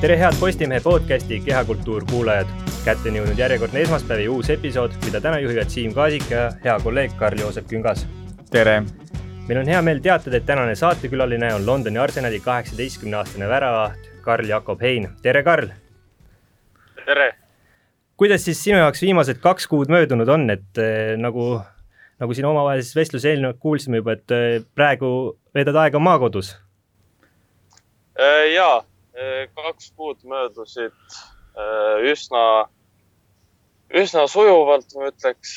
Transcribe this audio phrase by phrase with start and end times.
[0.00, 2.46] tere, head Postimehe podcasti Kehakultuur kuulajad.
[2.84, 7.16] kätte on jõudnud järjekordne esmaspäevi uus episood, mida täna juhivad Siim Kaasik ja hea kolleeg
[7.18, 8.04] Karl-Joosep Küngas.
[8.50, 8.82] tere!
[9.48, 14.46] meil on hea meel teatada, et tänane saatekülaline on Londoni Arsenali kaheksateistkümne aastane väravaht Karl
[14.46, 15.08] Jakob Hein.
[15.22, 15.66] tere, Karl!
[17.04, 17.34] tere!
[18.16, 21.60] kuidas siis sinu jaoks viimased kaks kuud möödunud on, et äh, nagu,
[22.20, 26.54] nagu siin omavahelises vestluse eelnevalt kuulsime juba, et äh, praegu veedad aega maakodus?
[28.54, 28.84] jaa
[29.54, 30.94] kaks kuud möödusid
[32.06, 32.68] üsna,
[33.90, 35.56] üsna sujuvalt, ma ütleks.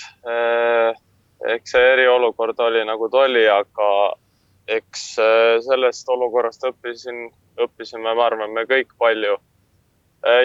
[1.52, 3.88] eks see eriolukord oli nagu ta oli, aga
[4.70, 5.06] eks
[5.66, 9.38] sellest olukorrast õppisin, õppisime, ma arvan, me kõik palju.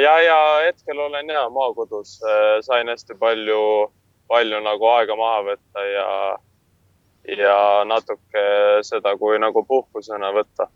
[0.02, 2.18] ja, ja hetkel olen ja maakodus,
[2.60, 3.92] sain hästi palju,
[4.28, 6.08] palju nagu aega maha võtta ja,
[7.36, 8.48] ja natuke
[8.82, 10.68] seda kui nagu puhkusena võtta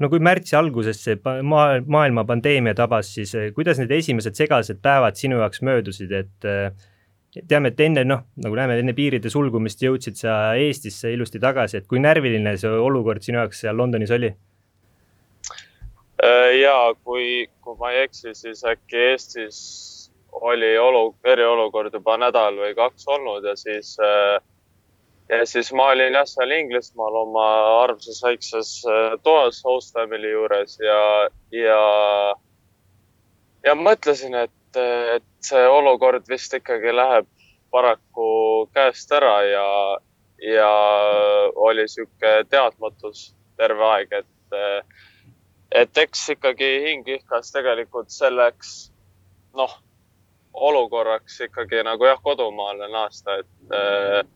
[0.00, 4.82] no kui märtsi alguses see maa, maailma pandeemia tabas, siis eh, kuidas need esimesed segased
[4.84, 6.70] päevad sinu jaoks möödusid, et eh,
[7.48, 11.88] teame, et enne noh, nagu näeme, enne piiride sulgumist jõudsid sa Eestisse ilusti tagasi, et
[11.90, 14.30] kui närviline see olukord sinu jaoks seal Londonis oli?
[16.24, 19.58] Äh, ja kui, kui ma ei eksi, siis äkki Eestis
[20.34, 24.38] oli olu, eriolukord juba nädal või kaks olnud ja siis äh,
[25.38, 27.44] ja siis ma olin jah, seal Inglismaal oma
[27.82, 31.80] armsas väikses äh, toas host family juures ja, ja,
[33.64, 34.80] ja mõtlesin, et,
[35.16, 37.28] et see olukord vist ikkagi läheb
[37.74, 39.68] paraku käest ära ja,
[40.42, 40.70] ja
[41.56, 44.86] oli sihuke teadmatus terve aeg, et,
[45.74, 48.92] et eks ikkagi hing ihkas tegelikult selleks,
[49.58, 49.74] noh,
[50.54, 54.34] olukorraks ikkagi nagu jah, kodumaale naasta, et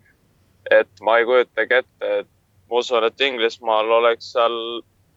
[0.71, 2.31] et ma ei kujutagi ette, et
[2.71, 4.59] ma usun, et Inglismaal oleks seal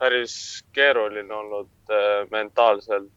[0.02, 0.36] päris
[0.74, 3.12] keeruline olnud äh, mentaalselt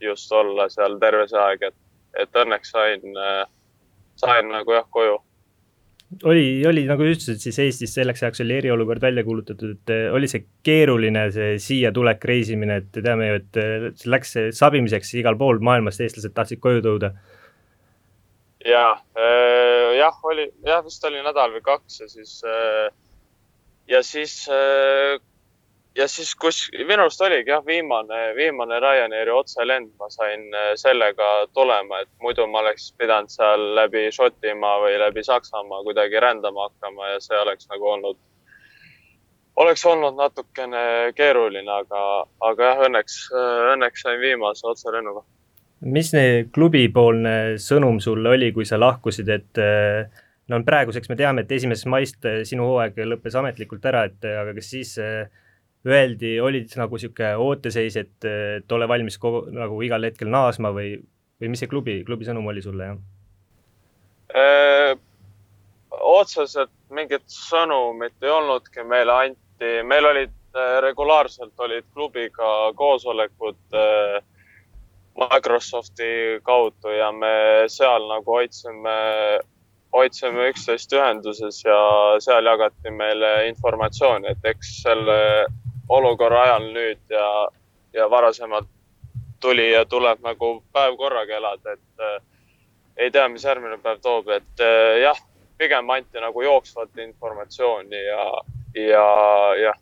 [0.00, 1.78] just olla seal terve see aeg, et,
[2.20, 3.46] et õnneks sain äh,,
[4.20, 5.16] sain nagu jah koju.
[6.28, 10.28] oli, oli nagu ütlesid, siis Eestis selleks ajaks oli eriolukord välja kuulutatud, et äh, oli
[10.28, 15.62] see keeruline, see siia tulek, reisimine, et teame ju, et äh, läks sabimiseks igal pool
[15.64, 17.14] maailmast, eestlased tahtsid koju tõuda
[18.66, 22.90] ja äh, jah, oli jah, vist oli nädal või kaks ja siis äh,
[23.88, 25.18] ja siis äh,
[25.96, 32.02] ja siis kus minu arust oligi jah, viimane, viimane Ryanairi otselend, ma sain sellega tulema,
[32.02, 37.22] et muidu ma oleks pidanud seal läbi Šotimaa või läbi Saksamaa kuidagi rändama hakkama ja
[37.24, 38.18] see oleks nagu olnud,
[39.56, 42.02] oleks olnud natukene keeruline, aga,
[42.50, 43.22] aga jah, õnneks,
[43.72, 45.24] õnneks sain viimase otselennuga
[45.84, 46.12] mis
[46.54, 51.88] klubipoolne sõnum sulle oli, kui sa lahkusid, et eh, no praeguseks me teame, et esimesest
[51.92, 54.94] maist eh, sinu hooaeg lõppes ametlikult ära, et eh, aga kas siis
[55.86, 60.96] öeldi, oli nagu niisugune ooteseis, et, et ole valmis kogu, nagu igal hetkel naasma või,
[61.40, 63.04] või mis see klubi, klubi sõnum oli sulle, jah?
[66.06, 70.32] otseselt mingit sõnumit ei olnudki, meile anti, meil olid
[70.82, 74.18] regulaarselt olid klubiga koosolekud äh,
[75.16, 78.96] Microsofti kaudu ja me seal nagu hoidsime,
[79.94, 81.78] hoidsime üksteist ühenduses ja
[82.20, 85.18] seal jagati meile informatsiooni, et eks selle
[85.88, 87.28] olukorra ajal nüüd ja,
[87.96, 88.68] ja varasemalt
[89.40, 92.20] tuli ja tuleb nagu päev korraga elada, et äh,
[92.96, 95.18] ei tea, mis järgmine päev toob, et äh, jah,
[95.56, 98.22] pigem anti nagu jooksvat informatsiooni ja,
[98.76, 99.08] ja
[99.62, 99.80] jah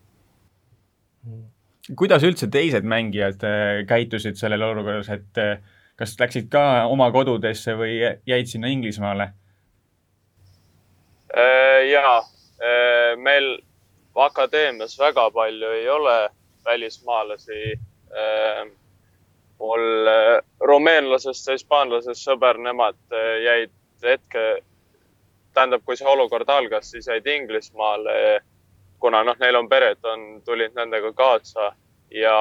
[1.93, 5.59] kuidas üldse teised mängijad äh, käitusid sellel olukorras, et äh,
[6.00, 9.31] kas läksid ka oma kodudesse või jäid sinna Inglismaale?
[11.34, 12.23] Äh, ja
[13.21, 13.59] meil
[14.17, 16.28] akadeemias väga palju ei ole
[16.65, 17.75] välismaalasi.
[19.59, 20.09] mul
[20.61, 22.97] rumeenlasest ja hispaanlasest sõber, nemad
[23.44, 24.62] jäid hetke,
[25.55, 28.41] tähendab, kui see olukord algas, siis jäid Inglismaale
[29.05, 31.75] kuna noh, neil on pered, on, tulid nendega kaasa
[32.17, 32.37] ja,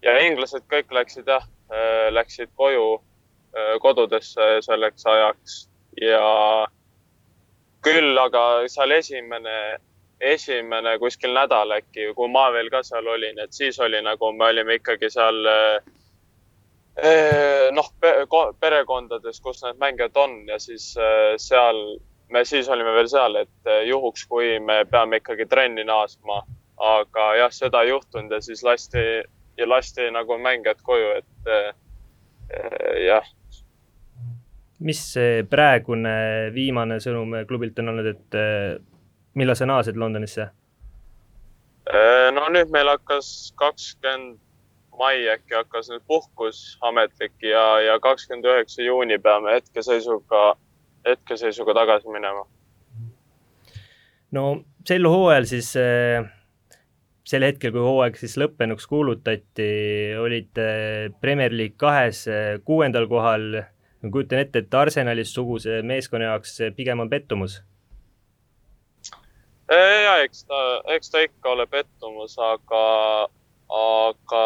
[0.00, 5.58] ja inglased kõik läksid jah, äh, läksid koju äh, kodudesse selleks ajaks
[6.00, 6.30] ja
[7.84, 9.56] küll aga seal esimene,
[10.24, 14.48] esimene kuskil nädal äkki, kui ma veel ka seal olin, et siis oli nagu me
[14.54, 15.92] olime ikkagi seal äh,
[17.76, 17.92] noh,
[18.60, 20.94] perekondades, kus need mängijad on ja siis
[21.44, 21.84] seal
[22.32, 26.40] me siis olime veel seal, et eh, juhuks, kui me peame ikkagi trenni naasma,
[26.82, 29.04] aga jah, seda ei juhtunud ja siis lasti
[29.60, 31.74] ja lasti nagu mängijad koju, et äh,
[33.06, 33.28] jah.
[34.82, 36.14] mis see praegune
[36.54, 38.38] viimane sõnum klubilt on olnud, et
[39.38, 40.48] millal sa naased Londonisse?
[42.32, 44.40] no nüüd meil hakkas kakskümmend
[44.98, 50.42] mai äkki hakkas nüüd puhkus ametlik ja, ja kakskümmend üheksa juuni peame hetkeseisuga,
[51.06, 52.46] hetkeseisuga tagasi minema.
[54.30, 54.44] no
[54.88, 56.24] sel hooajal siis äh,
[57.24, 59.68] sel hetkel, kui hooaeg siis lõppenuks kuulutati,
[60.20, 60.64] olite
[61.20, 63.62] Premier League kahes äh, kuuendal kohal.
[64.02, 67.60] ma kujutan ette, et Arsenalis suguse meeskonna jaoks pigem on pettumus
[70.02, 72.82] ja eks ta, eks ta ikka ole pettumus, aga,
[73.72, 74.42] aga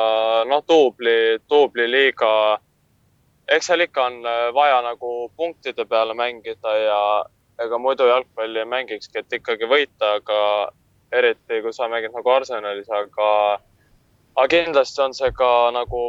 [0.50, 2.58] noh, duubli, duubli liiga,
[3.48, 7.00] eks seal ikka on äh, vaja nagu punktide peale mängida ja
[7.62, 10.40] ega muidu jalgpalli ei mängikski, et ikkagi võita, aga
[11.12, 13.30] eriti kui sa mängid nagu Arsenalis, aga,
[14.36, 16.02] aga kindlasti on see ka nagu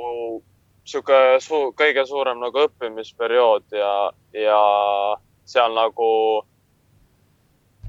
[0.88, 3.94] sihuke su, kõige suurem nagu õppimisperiood ja,
[4.34, 4.60] ja
[5.48, 6.10] seal nagu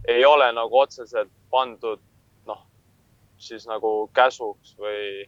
[0.09, 2.01] ei ole nagu otseselt pandud
[2.47, 2.63] noh,
[3.39, 5.27] siis nagu käsuks või,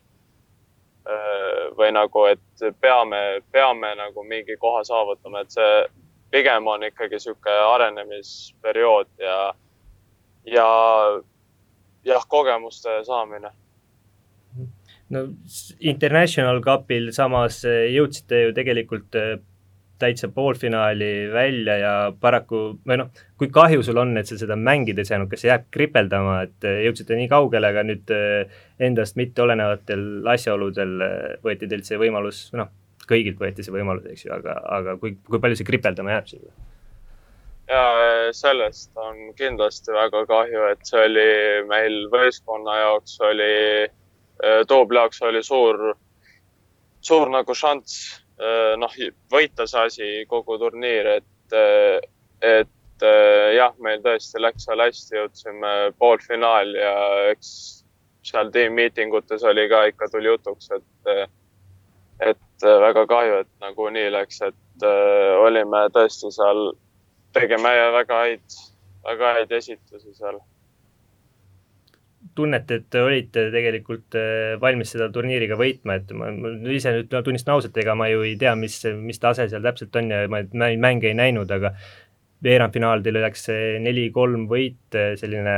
[1.79, 5.73] või nagu, et peame, peame nagu mingi koha saavutama, et see
[6.31, 9.39] pigem on ikkagi niisugune arenemisperiood ja,
[10.47, 10.69] ja
[12.07, 13.51] jah, kogemuste saamine.
[15.11, 15.25] No
[15.81, 19.17] International Cupil samas jõudsite ju tegelikult
[20.01, 25.13] täitsa poolfinaali välja ja paraku, või noh, kui kahju sul on, et sa seda mängides
[25.13, 30.27] jäänud, kas see jääb kripeldama, et äh, jõudsite nii kaugele, aga nüüd äh, endast mitteolenevatel
[30.35, 31.15] asjaoludel äh,
[31.45, 32.73] võeti teilt see võimalus, noh,
[33.11, 36.53] kõigilt võeti see võimalus, eks ju, aga, aga kui, kui palju see kripeldama jääb sulle?
[37.71, 37.83] ja
[38.35, 41.29] sellest on kindlasti väga kahju, et see oli
[41.71, 43.53] meil võistkonna jaoks oli,
[44.67, 45.93] Toobli jaoks oli suur,
[47.05, 48.17] suur nagu šanss
[48.81, 48.95] noh,
[49.33, 51.99] võita see asi, kogu turniir, et, äh,
[52.41, 56.95] et äh, jah, meil tõesti läks seal hästi, jõudsime poolfinaali ja
[57.33, 57.51] eks
[58.31, 61.29] seal tiimmiitingutes oli ka ikka tuli jutuks, et,
[62.21, 64.87] et väga kahju, et nagu nii läks, et
[65.41, 66.71] olime tõesti seal,
[67.37, 68.59] tegime väga häid,
[69.09, 70.41] väga häid esitusi seal
[72.41, 77.13] tunnete, et olite tegelikult äh, valmis seda turniiri ka võitma, et ma, ma ise nüüd
[77.13, 80.43] tunnistan ausalt, ega ma ju ei tea, mis, mis tase seal täpselt on ja ma
[80.57, 81.75] mänge ei näinud, aga
[82.45, 83.49] veerandfinaal teil läks
[83.85, 85.57] neli-kolm võit, äh, selline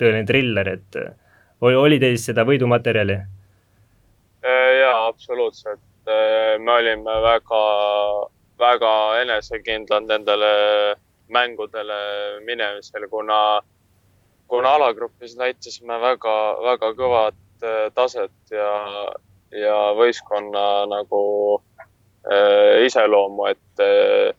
[0.00, 1.12] tõeline triller, et äh,
[1.68, 3.18] oli teil seda võidumaterjali?
[4.48, 5.82] jaa, absoluutselt.
[6.06, 7.62] me olime väga,
[8.62, 10.52] väga enesekindlad nendele
[11.28, 11.98] mängudele
[12.46, 13.60] minemisel, kuna
[14.48, 16.34] kuna alagrupis näitasime väga,
[16.64, 18.72] väga kõvat äh, taset ja,
[19.52, 21.22] ja võistkonna nagu
[22.32, 24.32] äh, iseloomu, et äh,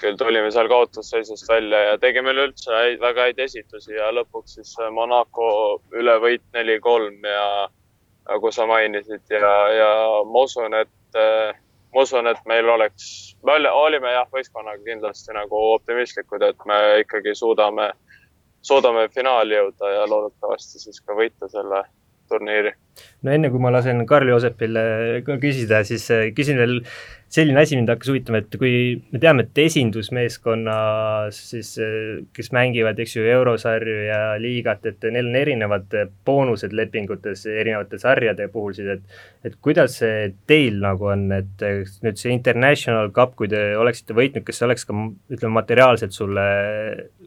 [0.00, 4.74] küll tulime seal kaotusseisust välja ja tegime üleüldse häid, väga häid esitusi ja lõpuks siis
[4.92, 5.48] Monaco
[5.94, 7.46] ülevõit neli-kolm ja
[8.28, 9.90] nagu sa mainisid ja, ja
[10.28, 11.54] ma usun, et äh,
[11.94, 17.36] ma usun, et meil oleks, me olime jah, võistkonnaga kindlasti nagu optimistlikud, et me ikkagi
[17.38, 17.92] suudame
[18.64, 21.84] suudame finaali jõuda ja loodetavasti siis ka võita selle
[22.28, 22.72] turniiri.
[23.26, 24.78] no enne kui ma lasen Karl Joosepil
[25.26, 26.78] ka küsida, siis äh, küsin veel
[27.34, 28.72] selline asi mind hakkas huvitama, et kui
[29.10, 35.32] me teame, et esindusmeeskonnas siis, äh, kes mängivad, eks ju, eurosarju ja liigat, et neil
[35.32, 41.26] on erinevad boonused lepingutes erinevate sarjade puhul siis, et et kuidas see teil nagu on,
[41.36, 41.66] et
[42.06, 46.46] nüüd see International Cup, kui te oleksite võitnud, kas see oleks ka ütleme, materiaalselt sulle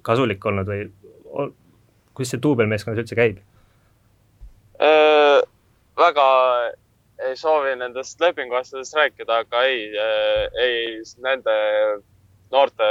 [0.07, 0.87] kasulik olnud või
[1.27, 3.39] kuidas see duubelmeeskonnas üldse käib
[4.81, 5.41] äh,?
[5.97, 6.27] väga
[7.27, 10.81] ei soovi nendest lepinguasjadest rääkida, aga ei äh,, ei
[11.23, 11.55] nende
[12.51, 12.89] noorte,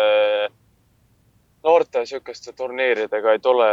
[1.64, 3.68] noorte sihukeste turniiridega ei tule,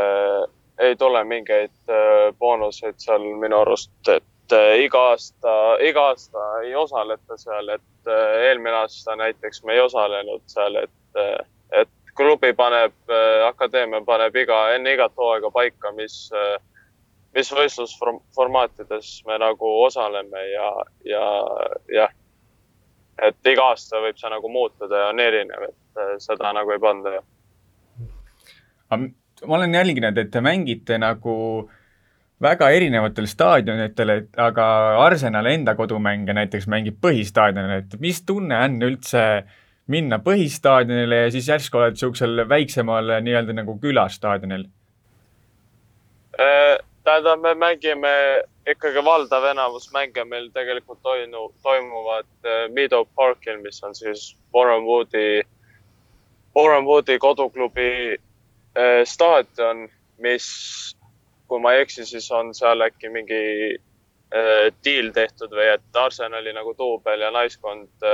[0.79, 7.37] ei tule mingeid äh, boonuseid seal minu arust, et iga aasta, iga aasta ei osaleta
[7.37, 8.11] seal, et
[8.43, 11.21] eelmine aasta näiteks me ei osalenud seal, et
[12.15, 16.57] klubi paneb, äh, akadeemia paneb iga, enne igat hooaega paika, mis, äh,
[17.35, 20.69] mis võistlusformaatides me nagu osaleme ja,
[21.09, 21.27] ja
[21.93, 22.15] jah.
[23.23, 26.81] et iga aasta võib see nagu muutuda ja on erinev, et äh, seda nagu ei
[26.81, 27.21] panda.
[28.93, 31.69] ma olen jälginud, et te mängite nagu
[32.43, 34.65] väga erinevatel staadionitel, et aga
[35.01, 41.31] Arsenal enda kodumänge näiteks mängib põhistaadionil, et mis tunne on üldse äh, minna põhistaadionile ja
[41.31, 44.65] siis järsku oled niisugusel väiksemal nii-öelda nagu külastaadionil?
[46.39, 48.13] Äh, tähendab, me mängime
[48.67, 54.87] ikkagi valdav enamus mänge meil tegelikult toimu, toimuvad äh, Meadow Parkil, mis on siis Warren
[54.87, 55.41] Woodi,
[56.55, 60.47] Warren Woodi koduklubi äh, staadion, mis,
[61.47, 63.41] kui ma ei eksi, siis on seal äkki mingi
[64.85, 68.05] diil tehtud või et Arsenali nagu duubel ja naiskond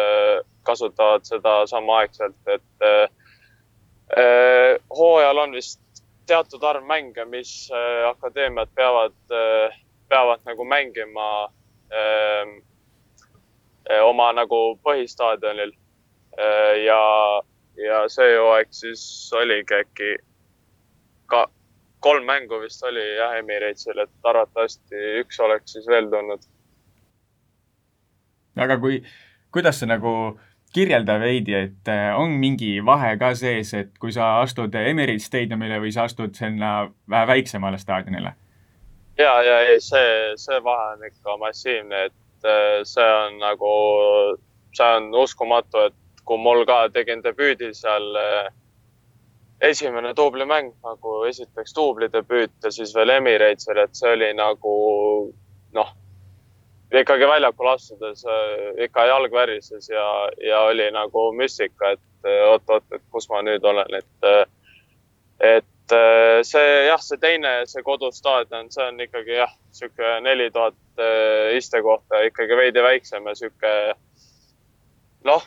[0.68, 2.88] kasutavad seda samaaegselt, et
[5.00, 7.70] hooajal on vist teatud arv mänge, mis
[8.10, 9.16] akadeemiad peavad,
[10.10, 11.30] peavad nagu mängima
[14.04, 15.72] oma nagu põhistaadionil.
[16.86, 17.02] ja,
[17.84, 19.02] ja see hooaeg siis
[19.36, 20.12] oligi äkki
[21.28, 21.48] ka
[22.00, 26.46] kolm mängu vist oli jah Emirates'il, et arvatavasti üks oleks siis veel tulnud.
[28.60, 29.02] aga kui,
[29.52, 30.14] kuidas sa nagu
[30.74, 35.80] kirjelda veidi, et äh, on mingi vahe ka sees, et kui sa astud Emirates staadiumile
[35.82, 38.36] või sa astud sinna vähe väiksemale staadionile?
[39.18, 43.74] ja, ja ei, see, see vahe on ikka massiivne, et äh, see on nagu,
[44.78, 48.52] see on uskumatu, et kui mul ka tegin debüüdi seal äh,
[49.62, 54.76] esimene duublimäng nagu esiteks duublidebüüt ja siis veel Emirates'il, et see oli nagu
[55.76, 55.90] noh,
[56.92, 60.06] ikkagi väljakul astudes äh, ikka jalg värises ja,
[60.44, 64.42] ja oli nagu müstika, et oot-oot, et kus ma nüüd olen, et, äh,
[65.58, 70.76] et äh, see jah, see teine, see kodustaadion, see on ikkagi jah, sihuke neli tuhat
[71.56, 73.72] istekohta, ikkagi veidi väiksem ja sihuke
[75.28, 75.46] noh,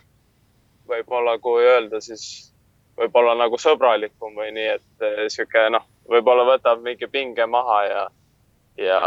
[0.89, 2.52] võib-olla kui öelda, siis
[2.99, 8.03] võib-olla nagu sõbralikum või nii, et eh, sihuke noh, võib-olla võtab mingi pinge maha ja,
[8.81, 8.99] ja,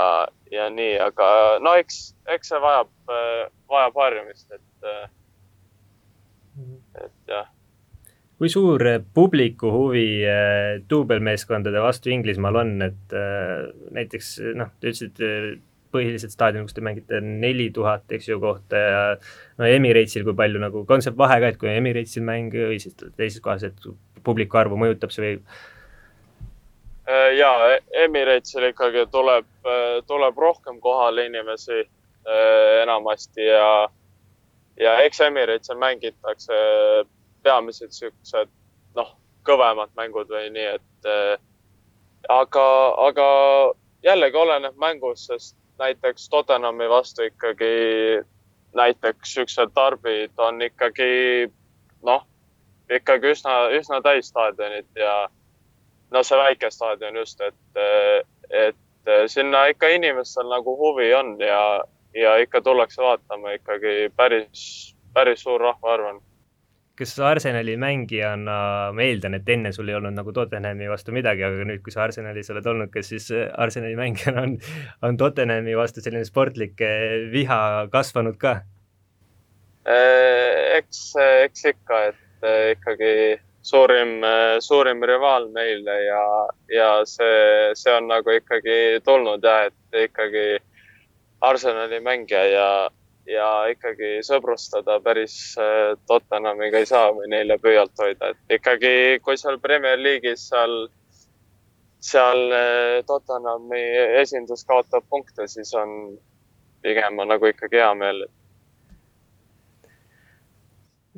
[0.51, 1.27] ja nii, aga
[1.63, 5.05] no eks, eks see vajab, eh, vajab harjumist, et, eh,
[7.03, 7.51] et jah.
[8.39, 8.83] kui suur
[9.15, 10.07] publiku huvi
[10.89, 13.15] duubelmeeskondade vastu Inglismaal on, et
[13.95, 15.29] näiteks noh, te ütlesite
[15.95, 19.03] põhilised staadionid, kus te mängite neli tuhat, eks ju, kohta ja
[19.59, 22.97] no Emirates'il kui palju nagu, on see vahe ka, et kui Emirates'il mäng või siis
[23.05, 23.87] teises kohas, et
[24.25, 25.39] publiku arvu mõjutab see või?
[27.09, 27.51] Äh, ja
[28.05, 33.89] Emirates'il ikkagi tuleb, äh, tuleb rohkem kohale inimesi äh, enamasti ja,
[34.81, 36.61] ja eks Emirates'il mängitakse
[37.45, 38.49] peamiselt siuksed
[38.97, 39.11] noh,
[39.45, 41.11] kõvemad mängud või nii, et
[42.33, 42.65] aga,
[43.05, 43.27] aga
[44.05, 47.73] jällegi oleneb mängust, sest näiteks Tottenhami vastu ikkagi
[48.75, 51.51] näiteks siuksed tarbid on ikkagi
[52.03, 52.25] noh,
[52.89, 55.29] ikkagi üsna, üsna täis staadionid ja
[56.11, 57.81] no see väike staadion just, et,
[58.49, 65.43] et sinna ikka inimestel nagu huvi on ja, ja ikka tullakse vaatama ikkagi päris, päris
[65.43, 66.21] suur rahvaarv on
[66.95, 68.57] kas Arsenali mängijana,
[68.95, 72.05] ma eeldan, et enne sul ei olnud nagu Tottenhami vastu midagi, aga nüüd, kui sa
[72.05, 74.55] Arsenalis oled olnud, kas siis äh, Arsenali mängijana on,
[75.03, 77.59] on Tottenhami vastu selline sportlik äh, viha
[77.91, 78.61] kasvanud ka?
[79.85, 83.11] Äh, eks, eks ikka, et ikkagi
[83.65, 84.19] suurim,
[84.61, 86.23] suurim rivaal meile ja,
[86.69, 90.45] ja see, see on nagu ikkagi tulnud ja et ikkagi
[91.45, 92.67] Arsenali mängija ja
[93.29, 98.93] ja ikkagi sõbrustada päris äh, Tottenhamiga ei saa või neile pöialt hoida, et ikkagi,
[99.25, 100.75] kui seal Premier League'is seal,
[102.05, 103.83] seal äh, Tottenhami
[104.21, 106.15] esindus kaotab punkte, siis on
[106.85, 108.33] pigem on nagu ikkagi hea meel, et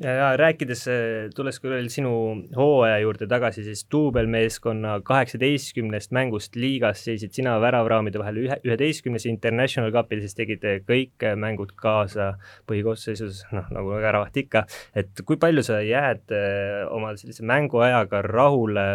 [0.02, 2.12] ja, ja rääkides, äh, tulles küll sinu
[2.56, 9.92] hooaja juurde tagasi, siis duubelmeeskonna kaheksateistkümnest mängust liigas seisid sina väravraamide vahel ühe, üheteistkümnes International
[9.94, 12.32] Cupil, siis tegid kõik mängud kaasa
[12.70, 14.64] põhikoosseisus, noh, nagu väravat ikka,
[14.98, 18.88] et kui palju sa jääd äh, oma sellise mänguajaga rahule,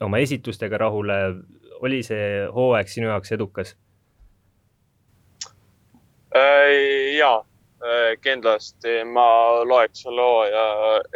[0.00, 1.20] oma esitustega rahule,
[1.80, 3.76] oli see hooaeg sinu jaoks edukas?
[6.30, 7.38] Äh, jaa.
[7.40, 7.49] Äh,
[8.20, 10.64] kindlasti ma loeks selle hooaja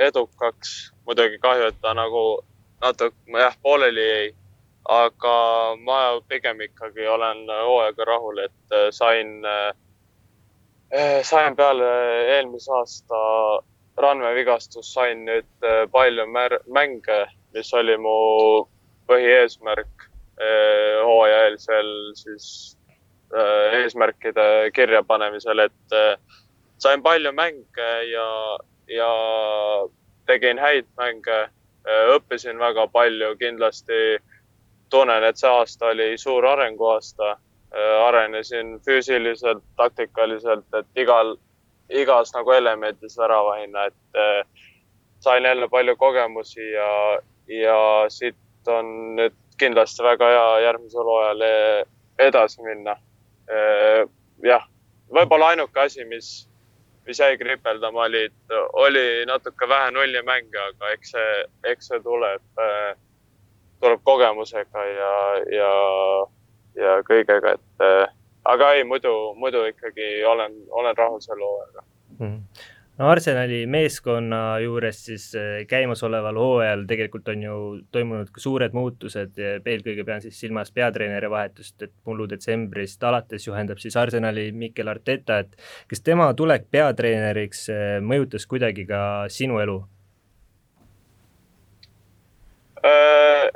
[0.07, 0.93] edukaks.
[1.07, 2.41] muidugi kahju, et ta nagu
[2.81, 4.35] natuke jah, pooleli jäi.
[4.89, 5.37] aga
[5.81, 11.89] ma pigem ikkagi olen hooajaga rahul, et äh, sain, äh, sain peale
[12.37, 13.21] eelmise aasta
[13.97, 16.27] randmevigastus, sain nüüd palju
[16.67, 17.19] mänge,
[17.55, 18.17] mis oli mu
[19.09, 20.09] põhieesmärk
[21.07, 22.47] hooajaeelsel siis
[23.79, 25.95] eesmärkide kirjapanemisel, et
[26.79, 29.11] sain palju mänge ja, ja
[30.27, 31.49] tegin häid mänge,
[32.15, 34.19] õppisin väga palju, kindlasti
[34.91, 37.37] tunnen, et see aasta oli suur arenguaasta.
[38.07, 41.33] arenesin füüsiliselt, taktikaliselt, et igal,
[41.91, 44.47] igas nagu elemendis väravahina, et
[45.21, 51.43] sain jälle palju kogemusi ja, ja siit on nüüd kindlasti väga hea järgmisel hooajal
[52.19, 52.97] edasi minna.
[54.45, 54.69] jah,
[55.11, 56.49] võib-olla ainuke asi, mis
[57.07, 58.37] mis jäi kripeldama, olid,
[58.73, 62.43] oli natuke vähe nullimänge, aga eks see, eks see tuleb,
[63.81, 65.15] tuleb kogemusega ja,
[65.53, 65.73] ja,
[66.81, 67.89] ja kõigega, et
[68.45, 71.85] aga ei, muidu, muidu ikkagi olen, olen rahul selle hooajaga
[72.19, 72.27] mm.
[72.27, 77.57] -hmm no Arsenali meeskonna juures siis eh, käimasoleval hooajal tegelikult on ju
[77.93, 83.83] toimunud ka suured muutused, eelkõige pean siis silmas peatreeneri vahetust, et mullu detsembrist alates juhendab
[83.83, 85.59] siis Arsenali Mikel Arteta, et
[85.91, 89.81] kas tema tulek peatreeneriks eh, mõjutas kuidagi ka sinu elu?
[92.85, 93.51] Äh,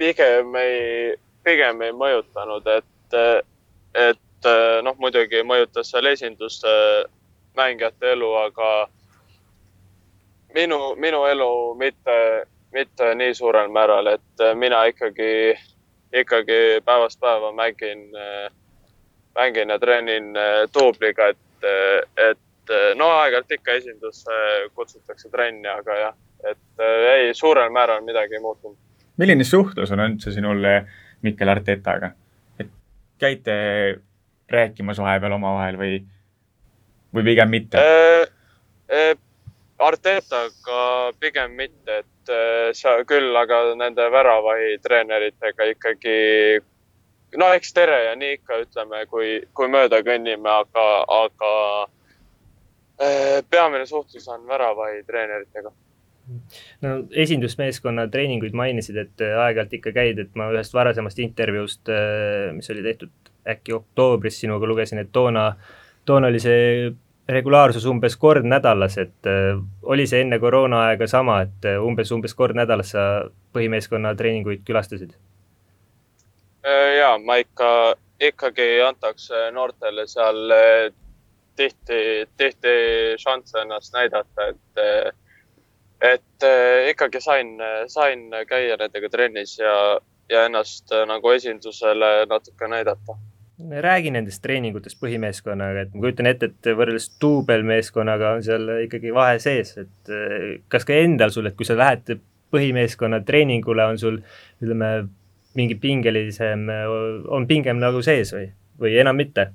[0.00, 1.14] pigem ei,
[1.44, 3.16] pigem ei mõjutanud, et,
[4.00, 4.52] et
[4.86, 6.70] noh, muidugi mõjutas seal esinduste
[7.56, 8.70] mängijate elu, aga
[10.54, 12.16] minu, minu elu mitte,
[12.72, 15.54] mitte nii suurel määral, et mina ikkagi,
[16.12, 18.08] ikkagi päevast päeva mängin,
[19.34, 20.32] mängin ja treenin
[20.74, 21.68] duubliga, et,
[22.16, 24.38] et no aeg-ajalt ikka esindusse
[24.74, 26.16] kutsutakse trenni, aga jah,
[26.50, 28.78] et ei, suurel määral midagi ei muutunud.
[29.16, 30.64] milline suhtlus on üldse sinul
[31.22, 32.12] Mikkel Artetaga?
[32.58, 32.70] et
[33.18, 33.54] käite
[34.50, 36.00] rääkimas vahepeal omavahel või
[37.14, 38.28] või pigem mitte äh,?
[38.90, 39.16] Äh,
[39.80, 46.16] Artetaga pigem mitte, et äh, sa küll, aga nende väravahi treeneritega ikkagi
[47.40, 50.86] no eks tere ja nii ikka ütleme, kui, kui mööda kõnnime, aga,
[51.16, 51.52] aga
[53.00, 55.72] äh, peamine suhtlus on väravahi treeneritega
[56.84, 61.90] no esindusmeeskonna treeninguid mainisid, et aeg-ajalt ikka käid, et ma ühest varasemast intervjuust,
[62.54, 66.92] mis oli tehtud äkki oktoobris sinuga, lugesin, et toona äh, toona oli see
[67.30, 72.34] regulaarsus umbes kord nädalas, et äh, oli see enne koroonaaega sama, et äh, umbes, umbes
[72.34, 73.06] kord nädalas sa
[73.54, 75.14] põhimeeskonna treeninguid külastasid?
[76.66, 77.70] Äh, ja ma ikka,
[78.20, 80.52] ikkagi antaks noortele seal
[81.56, 82.02] tihti,
[82.36, 82.76] tihti
[83.20, 85.14] šansse ennast näidata, et,
[86.12, 86.46] et
[86.90, 87.56] ikkagi sain,
[87.88, 89.74] sain käia nendega trennis ja,
[90.28, 93.16] ja ennast nagu esindusele natuke näidata
[93.68, 99.38] räägi nendest treeningutest põhimeeskonnaga, et ma kujutan ette, et võrreldes duubelmeeskonnaga on seal ikkagi vahe
[99.42, 102.14] sees, et eh, kas ka endal sul, et kui sa lähed
[102.50, 104.20] põhimeeskonna treeningule, on sul
[104.62, 104.90] ütleme,
[105.58, 106.68] mingi pingelisem,
[107.28, 108.48] on pingem nagu sees või,
[108.80, 109.50] või enam mitte?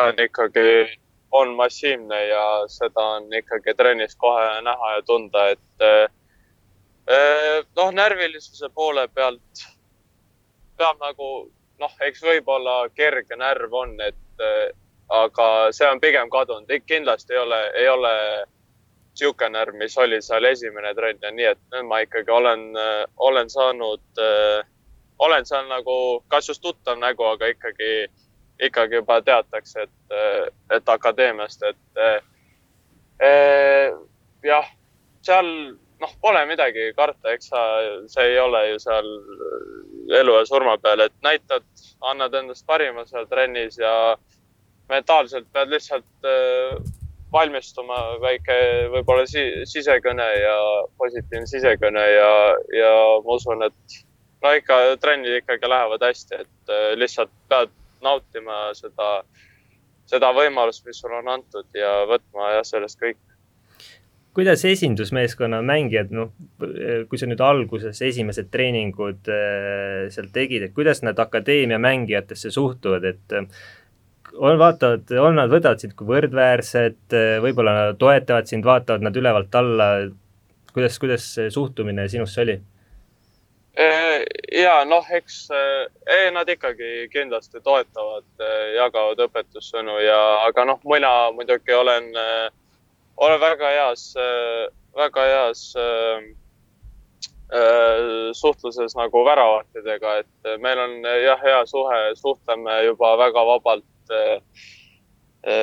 [0.00, 0.98] on ikkagi,
[1.32, 8.68] on massiivne ja seda on ikkagi trennis kohe näha ja tunda, et eh, noh, närvilisuse
[8.74, 9.64] poole pealt
[10.78, 11.28] peab nagu
[11.80, 14.72] noh, eks võib-olla kerge närv on, et äh,
[15.12, 18.12] aga see on pigem kadunud, kindlasti ei ole, ei ole
[19.14, 23.04] niisugune närv, mis oli seal esimene trenn ja nii, et nüüd ma ikkagi olen äh,,
[23.16, 24.64] olen saanud äh,,
[25.18, 25.96] olen seal nagu
[26.28, 28.08] kas just tuttav nägu, aga ikkagi,
[28.66, 30.16] ikkagi juba teatakse, et,
[30.74, 32.00] et akadeemiast, et
[34.42, 34.66] jah,
[35.22, 35.50] seal
[36.02, 37.62] noh, pole midagi karta, eks sa,
[38.10, 39.10] see ei ole ju seal
[40.20, 41.66] elu ja surma peal, et näitad,
[42.04, 43.94] annad endast parima seal trennis ja
[44.90, 46.74] mentaalselt pead lihtsalt äh,
[47.32, 48.56] valmistuma väike
[48.92, 50.56] võib-olla si sisekõne ja
[51.00, 52.32] positiivne sisekõne ja,
[52.76, 52.92] ja
[53.24, 53.96] ma usun, et
[54.44, 57.72] no ikka trennid ikkagi lähevad hästi, et äh, lihtsalt pead
[58.04, 59.22] nautima seda,
[60.10, 63.20] seda võimalust, mis sulle on antud ja võtma jah, sellest kõik
[64.34, 66.32] kuidas esindusmeeskonna mängijad, noh,
[67.08, 73.06] kui sa nüüd alguses esimesed treeningud äh, seal tegid, et kuidas nad akadeemia mängijatesse suhtuvad,
[73.12, 73.46] et äh,
[74.34, 79.54] on, vaatavad, on nad, võtavad sind kui võrdväärset, äh, võib-olla toetavad sind, vaatavad nad ülevalt
[79.60, 79.90] alla,
[80.74, 82.60] kuidas, kuidas see suhtumine sinusse oli?
[84.54, 88.26] ja noh, eks ei, nad ikkagi kindlasti toetavad,
[88.76, 92.52] jagavad õpetussõnu ja, aga noh, mina muidugi olen äh,
[93.16, 96.22] olen väga heas, äh, väga heas äh,
[97.54, 103.84] äh, suhtluses nagu väravahtidega, et meil on jah, hea suhe, suhtleme juba väga vabalt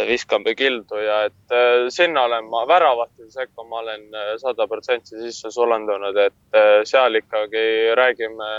[0.08, 1.54] viskame kildu ja et
[1.94, 4.04] sinna olen ma, väravahtide sekka ma olen
[4.38, 7.64] sada protsenti sisse sulandunud, et seal ikkagi
[7.98, 8.50] räägime,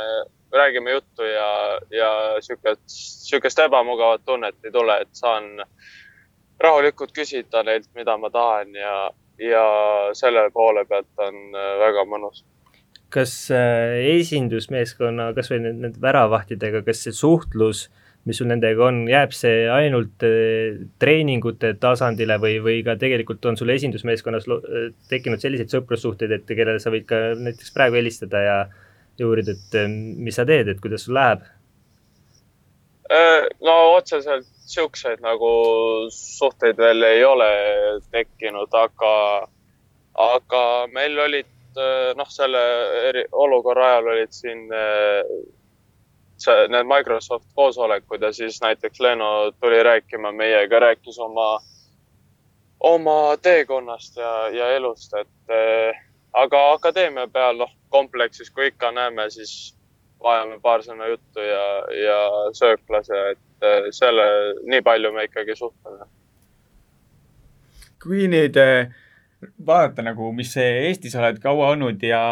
[0.54, 2.10] räägime juttu ja, ja
[2.42, 2.82] sihukest,
[3.28, 5.62] sihukest ebamugavat tunnet ei tule, et saan
[6.62, 8.96] rahulikult küsida neilt, mida ma tahan ja,
[9.40, 9.64] ja
[10.16, 12.44] selle poole pealt on äh, väga mõnus.
[13.12, 17.88] kas äh, esindusmeeskonna, kasvõi nende väravahtidega, kas see suhtlus,
[18.24, 23.58] mis sul nendega on, jääb see ainult äh, treeningute tasandile või, või ka tegelikult on
[23.60, 24.46] sul esindusmeeskonnas
[25.10, 28.56] tekkinud selliseid sõprussuhteid, et kellele sa võid ka näiteks praegu helistada ja,
[29.18, 31.44] ja uurida, et mis sa teed, et kuidas sul läheb?
[33.60, 35.50] no otseselt siukseid nagu
[36.10, 37.48] suhteid veel ei ole
[38.10, 39.14] tekkinud, aga,
[40.26, 41.50] aga meil olid
[42.16, 42.60] noh, selle
[43.08, 44.66] eri, olukorra ajal olid siin
[46.42, 51.60] see, need Microsoft koosolekud ja siis näiteks Leno tuli rääkima meiega, rääkis oma,
[52.80, 55.54] oma teekonnast ja, ja elust, et
[56.32, 59.74] aga akadeemia peal, noh, kompleksis, kui ikka näeme, siis
[60.22, 61.64] vajame paar sõna juttu ja,
[61.98, 62.18] ja
[62.56, 63.40] sööklas ja et
[63.94, 64.26] selle,
[64.68, 66.08] nii palju me ikkagi suhtleme.
[68.02, 68.56] kui nüüd
[69.66, 72.22] vaadata nagu, mis Eestis oled kaua olnud ja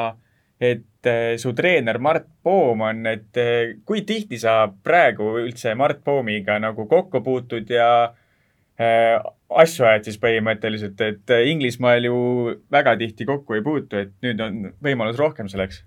[0.60, 3.38] et eh, su treener Mart Poom on, et
[3.86, 7.90] kui tihti sa praegu üldse Mart Poomiga nagu kokku puutud ja
[8.80, 9.16] äh,
[9.50, 12.18] asju ajad siis põhimõtteliselt, et Inglismaal ju
[12.72, 15.82] väga tihti kokku ei puutu, et nüüd on võimalus rohkem selleks.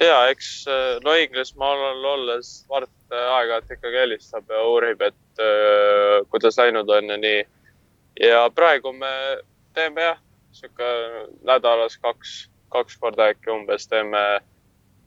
[0.00, 0.64] Ja eks
[1.04, 7.16] no Inglismaal olles Mart aeg-ajalt ikkagi helistab ja uurib, et äh, kuidas läinud on ja
[7.16, 7.42] nii.
[8.20, 9.12] ja praegu me
[9.74, 10.18] teeme jah,
[10.52, 10.88] sihuke
[11.44, 14.22] nädalas kaks kaks korda äkki umbes teeme,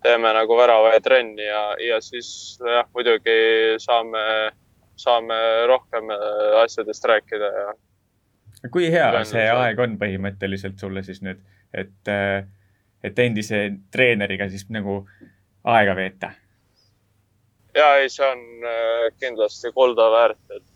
[0.06, 2.30] teeme nagu väravaid trenni ja, ja siis
[2.62, 3.38] jah, muidugi
[3.82, 4.22] saame,
[5.02, 5.40] saame
[5.72, 7.74] rohkem äh, asjadest rääkida ja.
[8.74, 11.42] kui hea see aeg on põhimõtteliselt sulle siis nüüd,
[11.74, 12.46] et, äh,
[13.06, 13.62] et endise
[13.94, 15.04] treeneriga siis nagu
[15.64, 16.34] aega veeta?
[17.76, 20.72] ja ei, see on äh, kindlasti kulda väärt, et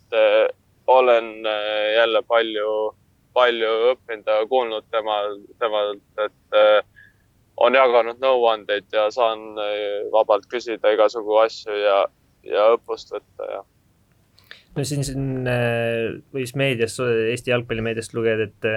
[0.90, 1.46] olen
[1.94, 2.72] jälle palju
[3.40, 6.80] palju õppinud ja kuulnud temal, temalt, et äh,
[7.60, 12.00] on jaganud nõuandeid ja saan äh, vabalt küsida igasugu asju ja,
[12.48, 13.64] ja õppust võtta ja.
[14.76, 18.70] no siin, siin äh, võis meedias, Eesti jalgpallimeediast lugeda, et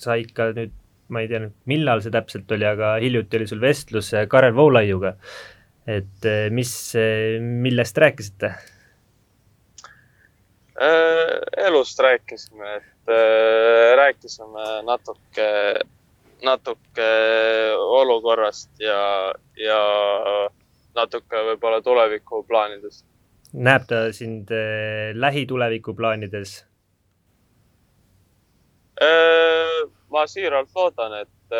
[0.00, 0.74] sa ikka nüüd,
[1.08, 5.16] ma ei tea nüüd, millal see täpselt oli, aga hiljuti oli sul vestlus Karel Voolaiuga.
[5.86, 6.72] et mis,
[7.40, 8.54] millest rääkisite?
[11.64, 15.74] elust rääkisime, et Äh, rääkisime natuke,
[16.42, 17.08] natuke
[17.76, 19.80] olukorrast ja, ja
[20.96, 23.04] natuke võib-olla tulevikuplaanidest.
[23.52, 26.54] näeb ta sind äh, lähituleviku plaanides?
[29.04, 29.84] Äh,
[30.14, 31.54] ma siiralt loodan, et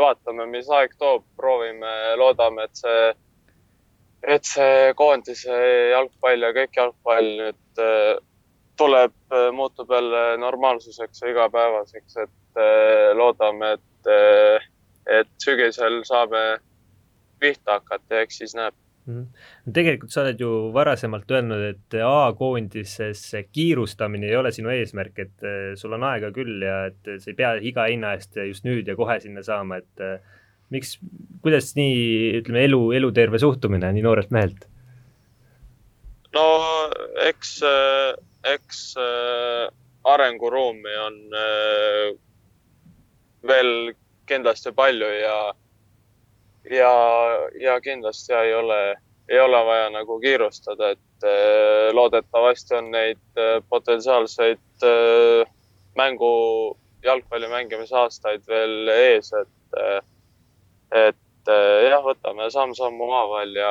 [0.00, 3.04] vaatame, mis aeg toob, proovime, loodame, et see,
[4.34, 5.54] et see koondise
[5.92, 7.84] jalgpall ja kõik jalgpall nüüd
[8.80, 12.60] tuleb, äh, muutub jälle normaalsuseks ja igapäevaseks, et
[13.14, 14.08] loodame, et,
[15.06, 16.40] et sügisel saame
[17.40, 18.74] pihta hakata ja eks siis näeb.
[19.74, 25.46] Tegelikult sa oled ju varasemalt öelnud, et A-koondises kiirustamine ei ole sinu eesmärk, et
[25.80, 28.96] sul on aega küll ja et sa ei pea iga hinna eest just nüüd ja
[28.98, 30.04] kohe sinna saama, et
[30.70, 30.96] miks,
[31.44, 34.66] kuidas nii, ütleme, elu, eluterve suhtumine nii noorelt mehelt?
[36.34, 36.46] no
[37.26, 37.56] eks
[38.44, 39.68] eks äh,
[40.04, 42.12] arenguruumi on äh,
[43.46, 43.72] veel
[44.28, 45.36] kindlasti palju ja,
[46.70, 46.92] ja,
[47.60, 48.96] ja kindlasti ei ole,
[49.28, 55.52] ei ole vaja nagu kiirustada, et äh, loodetavasti on neid äh, potentsiaalseid äh,
[55.96, 59.48] mängu, jalgpalli mängimise aastaid veel ees, et
[60.90, 61.50] et
[61.86, 63.70] jah, võtame samm-sammu omavahel ja,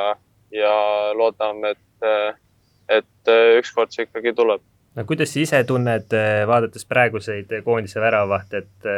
[0.54, 0.72] ja
[1.14, 2.08] loodame, et
[2.90, 4.64] et ükskord see ikkagi tuleb.
[4.96, 6.16] no kuidas sa ise tunned,
[6.50, 8.90] vaadates praeguseid koondise väravahte, et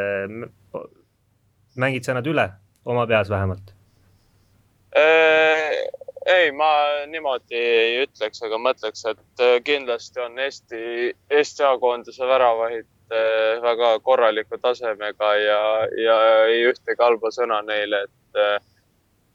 [1.77, 2.49] mängid sa nad üle,
[2.89, 3.75] oma peas vähemalt?
[4.97, 6.71] Ei, ma
[7.09, 10.83] niimoodi ei ütleks, aga mõtleks, et kindlasti on Eesti,
[11.31, 12.89] Eesti A-koondise väravahid
[13.63, 15.63] väga korraliku tasemega ja,
[16.01, 18.69] ja ei ühtegi halba sõna neile, et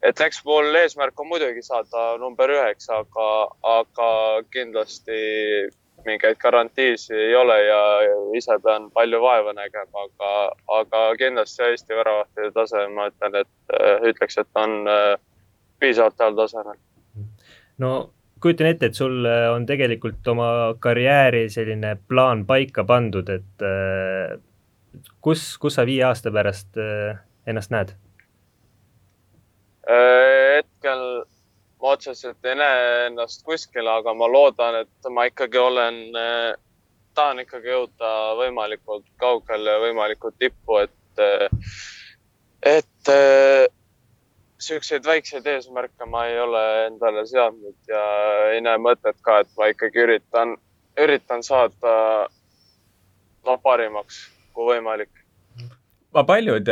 [0.02, 3.28] et eks mul eesmärk on muidugi saada number üheksa, aga,
[3.66, 4.10] aga
[4.54, 5.18] kindlasti
[6.06, 7.80] mingeid garantiisi ei ole ja
[8.38, 10.34] ise pean palju vaeva nägema, aga,
[10.80, 15.16] aga kindlasti Eesti väravahtide tase, ma ütlen, et äh, ütleks, et on äh,
[15.80, 16.78] piisavalt heal tasemel.
[17.78, 17.92] no
[18.40, 23.66] kujutan ette, et sul äh, on tegelikult oma karjääri selline plaan paika pandud, et
[25.20, 26.78] kus, kus sa viie aasta pärast
[27.48, 27.96] ennast näed?
[29.88, 31.02] Äh, hetkel
[31.80, 36.50] ma otseselt ei näe ennast kuskil, aga ma loodan, et ma ikkagi olen, äh,
[37.16, 41.48] tahan ikkagi jõuda võimalikult kaugele võimalikult tippu, et, äh,
[42.76, 43.14] et
[44.58, 48.02] siukseid väikseid eesmärke ma ei ole endale seadnud ja
[48.52, 50.56] ei näe mõtet ka, et ma ikkagi üritan,
[50.98, 51.94] üritan saada
[53.46, 55.10] no parimaks kui võimalik.
[56.26, 56.68] paljud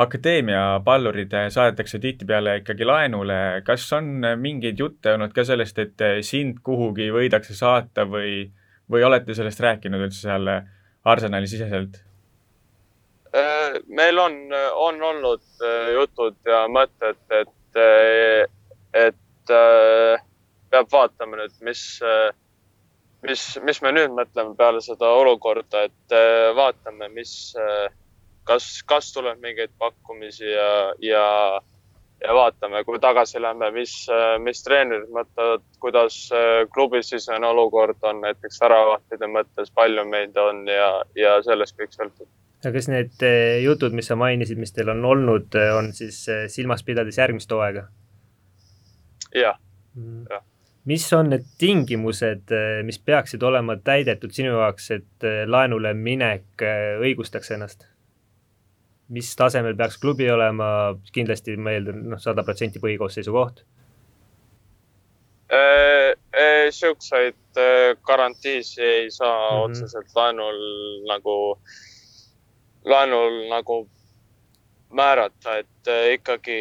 [0.00, 6.62] akadeemia pallurid saadetakse tihtipeale ikkagi laenule, kas on mingeid jutte olnud ka sellest, et sind
[6.64, 8.44] kuhugi võidakse saata või,
[8.90, 10.54] või olete sellest rääkinud üldse seal
[11.04, 12.00] Arsenali siseselt?
[13.86, 14.36] Meil on,
[14.74, 15.42] on olnud
[15.94, 17.80] jutud ja mõtted, et,
[18.98, 19.54] et
[20.70, 21.84] peab vaatama nüüd, mis,
[23.26, 26.16] mis, mis me nüüd mõtleme peale seda olukorda, et
[26.58, 27.34] vaatame, mis,
[28.50, 30.70] kas, kas tuleb mingeid pakkumisi ja,
[31.04, 31.26] ja
[32.20, 33.94] ja vaatame, kui tagasi lähme, mis,
[34.44, 40.90] mis treenerid mõtlevad, kuidas äh, klubisisene olukord on näiteks väravahtide mõttes, palju meid on ja,
[41.16, 42.28] ja sellest kõik sõltub.
[42.60, 46.22] Aga kas need äh, jutud, mis sa mainisid, mis teil on olnud, äh, on siis
[46.52, 47.88] silmas pidades järgmist hooaega?
[49.34, 49.58] jah,
[49.94, 50.24] mhm.
[50.30, 50.46] jah
[50.90, 52.50] mis on need tingimused,
[52.88, 56.64] mis peaksid olema täidetud sinu jaoks, et laenule minek
[57.04, 57.84] õigustaks ennast?
[59.10, 63.64] mis tasemel peaks klubi olema, kindlasti ma eeldan, noh, sada protsenti põhikoosseisu koht?
[65.50, 69.64] Äh, äh, siukseid äh, garantiisi ei saa mm -hmm.
[69.64, 70.60] otseselt laenul
[71.08, 71.58] nagu,
[72.84, 73.82] laenul nagu
[74.90, 76.60] määrata, et ikkagi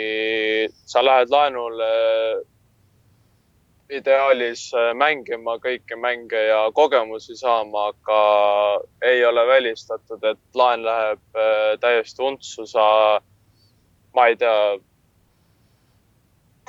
[0.85, 1.89] sa lähed laenule
[3.89, 8.19] ideaalis äh, mängima kõiki mänge ja kogemusi saama, aga
[9.05, 12.85] ei ole välistatud, et laen läheb äh, täiesti untsu, sa,
[14.15, 14.77] ma ei tea,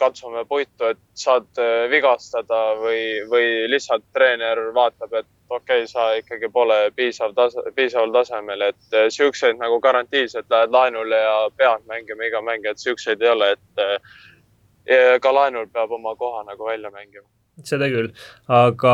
[0.01, 6.11] katsume puitu, et saad äh, vigastada või, või lihtsalt treener vaatab, et okei okay,, sa
[6.19, 12.29] ikkagi pole piisav tase, piisaval tasemel, et siukseid nagu garantiisid lähed laenule ja pead mängima
[12.29, 17.27] iga mäng, et siukseid ei ole, et ka laenul peab oma koha nagu välja mängima.
[17.65, 18.13] seda küll,
[18.49, 18.93] aga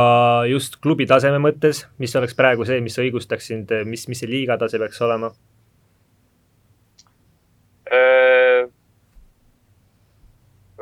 [0.50, 4.56] just klubi taseme mõttes, mis oleks praegu see, mis õigustaks sind, mis, mis see liiga
[4.58, 5.30] tase peaks olema?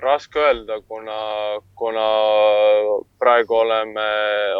[0.04, 1.16] Raske öelda, kuna,
[1.78, 2.04] kuna
[3.18, 4.06] praegu oleme,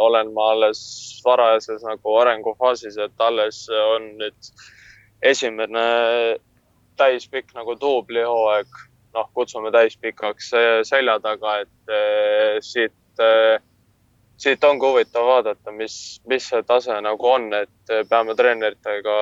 [0.01, 0.81] olen ma alles
[1.25, 4.51] varajases nagu arengufaasis, et alles on nüüd
[5.25, 5.85] esimene
[6.99, 8.83] täispikk nagu duublihooaeg
[9.15, 10.51] noh, kutsume täispikaks
[10.89, 13.59] selja taga, et eh, siit, eh,
[14.37, 15.97] siit ongi huvitav vaadata, mis,
[16.31, 19.17] mis see tase nagu on, et peame treeneritega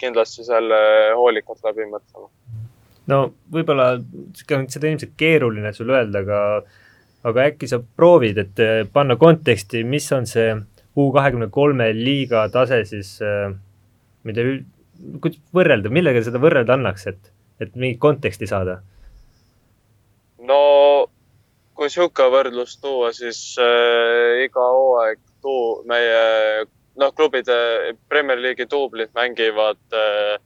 [0.00, 0.80] kindlasti selle
[1.14, 2.30] hoolikalt läbi mõtlema.
[3.10, 3.20] No
[3.52, 3.94] võib-olla,
[4.36, 6.40] seda ilmselt keeruline sul öelda, aga,
[7.30, 10.54] aga äkki sa proovid, et eh, panna konteksti, mis on see
[10.94, 13.16] U kahekümne kolme liiga tase siis,
[14.22, 14.44] mida,
[15.18, 18.76] kuidas võrrelda, millega seda võrrelda annaks, et, et mingit konteksti saada?
[20.46, 20.60] No
[21.74, 26.64] kui sihuke võrdlus tuua, siis äh, iga hooaeg tuu-, meie
[27.00, 27.56] noh, klubide
[28.08, 30.36] Premier League'i duublid mängivad äh,,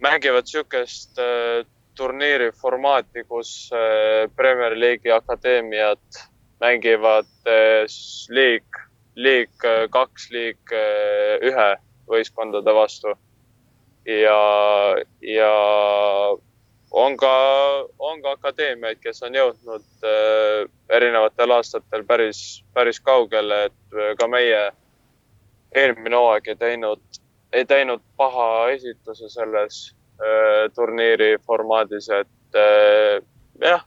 [0.00, 6.20] mängivad sihukest äh, turniiri formaati, kus äh, Premier League'i akadeemiad
[6.60, 7.84] mängivad äh,
[8.28, 8.64] liig,
[9.14, 11.70] liig äh, kaks, liig äh, ühe
[12.10, 13.14] võistkondade vastu.
[14.04, 15.52] ja, ja
[16.90, 17.34] on ka,
[17.98, 20.64] on ka akadeemiaid, kes on jõudnud äh,
[20.96, 24.70] erinevatel aastatel päris, päris kaugele, et ka meie
[25.76, 27.19] eelmine hooaeg ei teinud,
[27.52, 29.80] ei teinud paha esituse selles
[30.22, 33.18] äh, turniiri formaadis, et äh,
[33.62, 33.84] jah,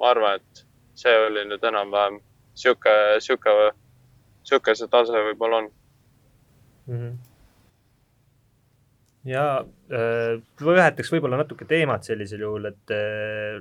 [0.00, 0.64] ma arvan, et
[0.98, 2.20] see oli nüüd enam-vähem
[2.54, 3.56] sihuke, sihuke,
[4.44, 5.74] sihuke see tase võib-olla on
[6.86, 6.96] mm.
[6.96, 7.18] -hmm
[9.28, 9.44] ja
[9.92, 13.60] äh, vahetaks võib-olla natuke teemat sellisel juhul, et äh,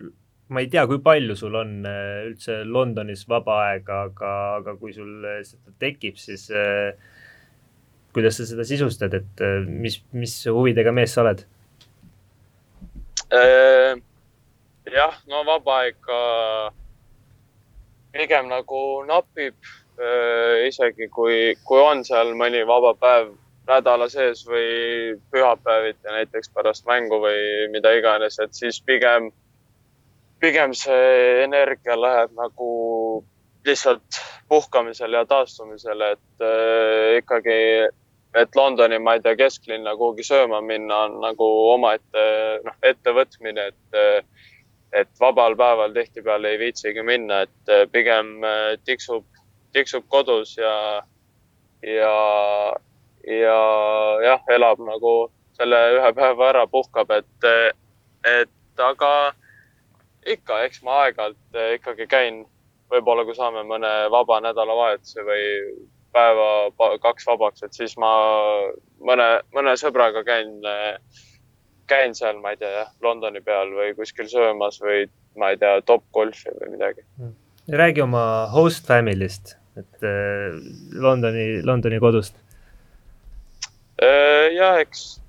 [0.49, 4.93] ma ei tea, kui palju sul on äh, üldse Londonis vaba aega, aga, aga kui
[4.95, 6.95] sul seda tekib, siis äh,
[8.13, 11.43] kuidas sa seda sisustad, et äh, mis, mis huvidega mees sa oled
[13.33, 13.97] äh,?
[14.89, 16.21] jah, no vaba aega
[18.13, 19.55] pigem nagu napib
[19.99, 23.35] äh,, isegi kui, kui on seal mõni vaba päev
[23.69, 29.29] nädala sees või pühapäeviti näiteks pärast mängu või mida iganes, et siis pigem,
[30.41, 32.69] pigem see energia läheb nagu
[33.65, 34.19] lihtsalt
[34.49, 37.57] puhkamisele ja taastumisele, et äh, ikkagi,
[38.35, 42.25] et Londoni, ma ei tea, kesklinna kuhugi sööma minna on nagu omaette
[42.65, 44.25] noh, ettevõtmine, et,
[44.93, 49.25] et vabal päeval tihtipeale ei viitsigi minna, et äh, pigem äh, tiksub,
[49.73, 50.75] tiksub kodus ja,
[51.85, 52.13] ja
[53.27, 53.57] ja
[54.23, 55.13] jah, elab nagu
[55.59, 57.49] selle ühe päeva ära, puhkab, et,
[58.25, 59.11] et aga
[60.29, 62.45] ikka, eks ma aeg-ajalt ikkagi käin,
[62.91, 65.43] võib-olla kui saame mõne vaba nädalavahetuse või
[66.13, 68.09] päeva kaks vabaks, et siis ma
[69.05, 70.57] mõne, mõne sõbraga käin,
[71.89, 75.05] käin seal, ma ei tea, Londoni peal või kuskil söömas või
[75.37, 77.05] ma ei tea, top golfi või midagi.
[77.69, 80.07] räägi oma host family'st, et
[80.97, 82.41] Londoni, Londoni kodust
[83.99, 85.19] Äh, jah, eks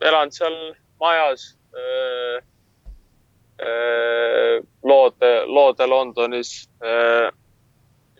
[0.00, 0.54] elan seal
[1.00, 1.50] majas
[4.82, 6.68] loode, loode Londonis.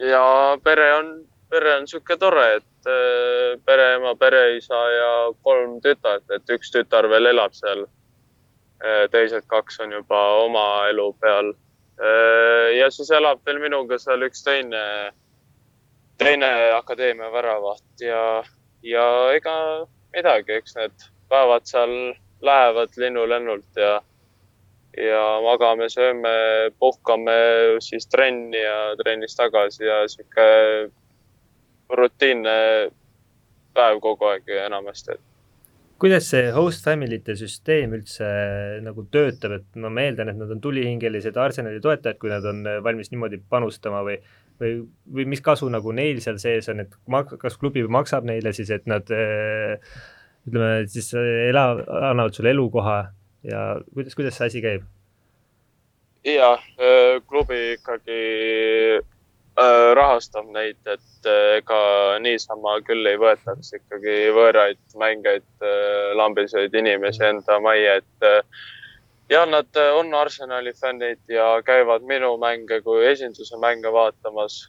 [0.01, 1.11] ja pere on,
[1.51, 2.89] pere on sihuke tore, et
[3.67, 7.87] pereema, pereisa ja kolm tütart, et üks tütar veel elab seal.
[9.11, 11.53] teised kaks on juba oma elu peal.
[12.79, 15.13] ja siis elab veel minuga seal üks teine,
[16.19, 18.45] teine akadeemia väravaht ja,
[18.83, 21.95] ja ega midagi, eks need päevad seal
[22.45, 24.01] lähevad linnulennult ja,
[24.97, 26.35] ja magame, sööme,
[26.81, 27.37] puhkame
[27.85, 30.47] siis trenni ja trennist tagasi ja sihuke
[31.97, 32.57] rutiinne
[33.77, 35.19] päev kogu aeg enamasti.
[36.01, 38.27] kuidas see host family'te süsteem üldse
[38.85, 42.65] nagu töötab, et no ma eeldan, et nad on tulihingelised Arsenali toetajad, kui nad on
[42.85, 44.19] valmis niimoodi panustama või
[44.61, 44.77] või,
[45.13, 46.95] või mis kasu nagu neil seal sees on, et
[47.41, 49.77] kas klubi maksab neile siis, et nad äh,
[50.47, 51.69] ütleme siis ela,
[52.11, 52.99] annavad sulle elukoha
[53.47, 54.87] ja kuidas, kuidas see asi käib?
[56.27, 56.57] ja
[57.31, 58.23] klubi ikkagi
[59.97, 61.81] rahastab neid, et ega
[62.21, 65.47] niisama küll ei võetaks ikkagi võõraid mängijaid,
[66.19, 68.27] lambiseid inimesi enda majja, et
[69.33, 74.67] ja nad on Arsenali fännid ja käivad minu mänge kui esinduse mänge vaatamas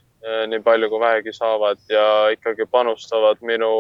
[0.48, 3.72] nii palju kui vähegi saavad ja ikkagi panustavad minu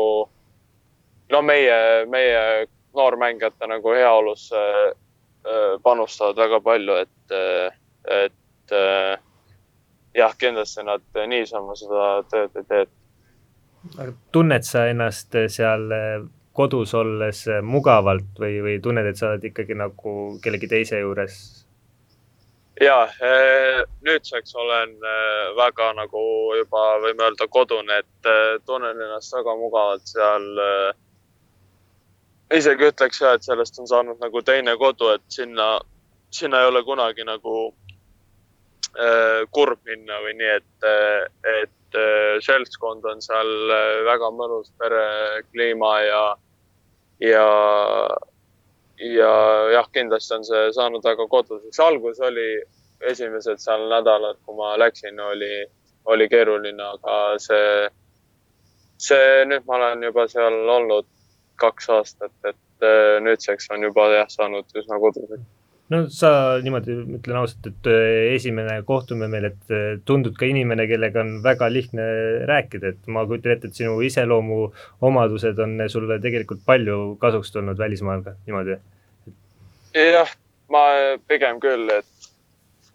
[1.31, 7.77] no meie, meie noormängijate nagu heaolusse äh, panustavad väga palju, et, äh,
[8.25, 9.19] et äh,
[10.17, 12.87] jah, kindlasti nad niisama seda tööd ei tee.
[14.31, 15.85] tunned sa ennast seal
[16.57, 21.37] kodus olles mugavalt või, või tunned, et sa oled ikkagi nagu kellegi teise juures?
[22.81, 23.07] ja
[24.05, 24.91] nüüdseks olen
[25.57, 26.19] väga nagu
[26.57, 28.29] juba võime öelda kodune, et
[28.65, 30.45] tunnen ennast väga mugavalt seal
[32.53, 35.77] isegi ütleks ja, et sellest on saanud nagu teine kodu, et sinna,
[36.31, 37.57] sinna ei ole kunagi nagu
[38.95, 40.87] äh, kurb minna või nii, et,
[41.63, 46.23] et äh, seltskond on seal äh, väga mõnus perekliima ja,
[47.23, 47.49] ja,
[49.03, 49.33] ja
[49.75, 51.79] jah, kindlasti on see saanud väga koduseks.
[51.83, 52.49] algus oli
[53.11, 55.67] esimesed seal nädalad, kui ma läksin, oli,
[56.05, 57.91] oli keeruline, aga see,
[58.97, 61.11] see nüüd ma olen juba seal olnud
[61.57, 65.45] kaks aastat, et äh, nüüdseks on juba jah, saanud üsna koduseks
[65.93, 66.31] no sa
[66.63, 71.37] niimoodi, ütlen ausalt, et äh, esimene kohtumine meil, et äh, tundud ka inimene, kellega on
[71.45, 72.07] väga lihtne
[72.49, 78.25] rääkida, et ma kujutan ette, et sinu iseloomuomadused on sulle tegelikult palju kasuks tulnud välismaal
[78.25, 78.79] ka niimoodi.
[79.97, 80.35] jah,
[80.73, 80.83] ma
[81.27, 82.31] pigem küll, et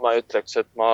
[0.02, 0.90] ma ei ütleks, et ma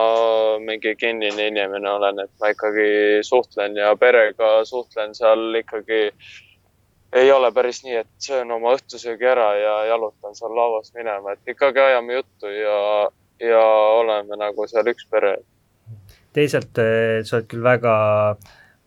[0.62, 6.36] mingi kinnine inimene olen, et ma ikkagi suhtlen ja perega suhtlen seal ikkagi äh,
[7.12, 11.54] ei ole päris nii, et söön oma õhtusöögi ära ja jalutan seal lavas minema, et
[11.54, 12.78] ikkagi ajame juttu ja,
[13.40, 13.64] ja
[13.98, 15.38] oleme nagu seal üks pere.
[16.36, 17.94] teisalt eh, sa oled küll väga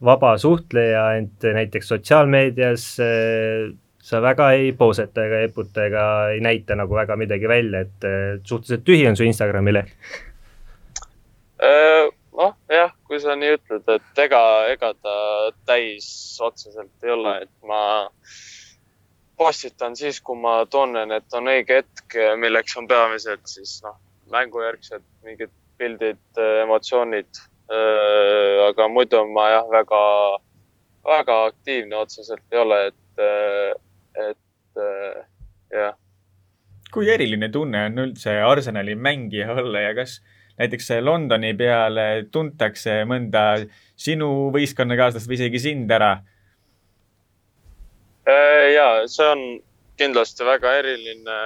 [0.02, 6.78] vaba suhtleja, ent näiteks sotsiaalmeedias eh, sa väga ei pooseta ega eputa ega ei näita
[6.78, 10.20] nagu väga midagi välja, et eh, suhteliselt tühi on su Instagrami leht
[11.62, 14.40] noh, jah, kui sa nii ütled, et ega,
[14.72, 15.14] ega ta
[15.68, 16.06] täis
[16.40, 17.82] otseselt ei ole, et ma
[19.36, 23.98] postitan siis, kui ma tunnen, et on õige hetk, milleks on peamiselt siis noh,
[24.32, 26.24] mängujärgsed mingid pildid,
[26.64, 27.44] emotsioonid.
[28.70, 30.02] aga muidu ma jah, väga,
[31.08, 33.24] väga aktiivne otseselt ei ole, et,
[34.30, 34.84] et
[35.76, 35.96] jah.
[36.92, 40.20] kui eriline tunne on üldse Arsenali mängija olla ja kas
[40.60, 46.18] näiteks Londoni peale tuntakse mõnda sinu võistkonnakaaslast või isegi sind ära?
[48.28, 49.44] Äh, ja see on
[49.98, 51.38] kindlasti väga eriline.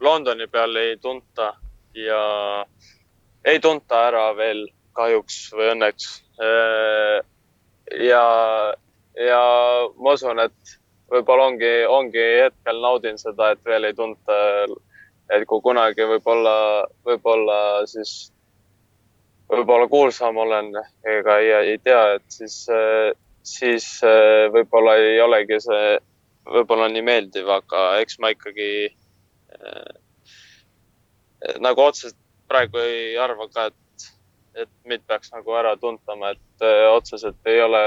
[0.00, 1.52] Londoni peal ei tunta
[1.94, 2.20] ja
[3.44, 4.66] ei tunta ära veel
[4.98, 6.10] kahjuks või õnneks.
[6.42, 7.18] Äh,
[8.08, 8.24] ja,
[9.18, 9.42] ja
[9.98, 10.78] ma usun, et
[11.12, 14.36] võib-olla ongi, ongi hetkel naudin seda, et veel ei tunta
[15.34, 16.56] et kui kunagi võib-olla,
[17.04, 17.58] võib-olla
[17.90, 18.32] siis
[19.48, 20.72] võib-olla kuulsam olen,
[21.08, 22.60] ega ei, ei tea, et siis,
[23.42, 23.88] siis
[24.52, 25.98] võib-olla ei olegi see
[26.48, 29.90] võib-olla nii meeldiv, aga eks ma ikkagi äh,
[31.64, 32.18] nagu otseselt
[32.48, 34.08] praegu ei arva ka, et,
[34.64, 37.82] et mind peaks nagu ära tuntama, et äh, otseselt ei ole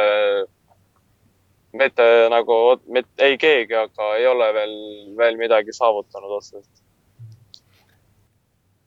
[1.78, 2.60] mitte nagu,
[2.92, 4.78] mitte ei keegi, aga ei ole veel,
[5.18, 6.88] veel midagi saavutanud otseselt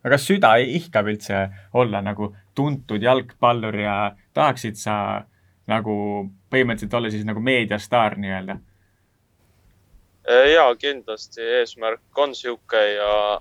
[0.05, 3.97] aga kas süda ihkab üldse olla nagu tuntud jalgpallur ja
[4.37, 5.25] tahaksid sa
[5.71, 5.97] nagu
[6.53, 8.59] põhimõtteliselt olla siis nagu meediastaar nii-öelda?
[10.55, 13.41] ja kindlasti eesmärk on sihuke ja,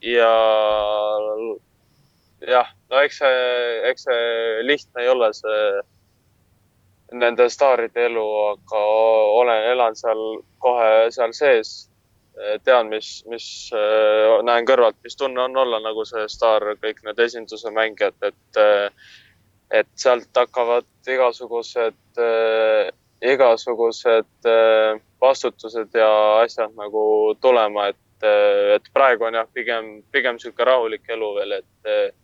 [0.00, 0.30] ja
[2.48, 3.42] jah, no eks see,
[3.90, 5.66] eks see lihtne ei ole, see
[7.20, 8.80] nende staaride elu, aga
[9.40, 10.22] olen, elan seal
[10.62, 11.74] kohe seal sees.
[12.64, 13.46] Tean, mis, mis
[14.46, 18.62] näen kõrvalt, mis tunne on olla nagu see staar, kõik need esinduse mängijad, et,
[19.70, 22.20] et sealt hakkavad igasugused,
[23.34, 24.50] igasugused
[25.22, 26.10] vastutused ja
[26.42, 27.04] asjad nagu
[27.40, 28.26] tulema, et,
[28.76, 32.14] et praegu on jah, pigem, pigem sihuke rahulik elu veel, et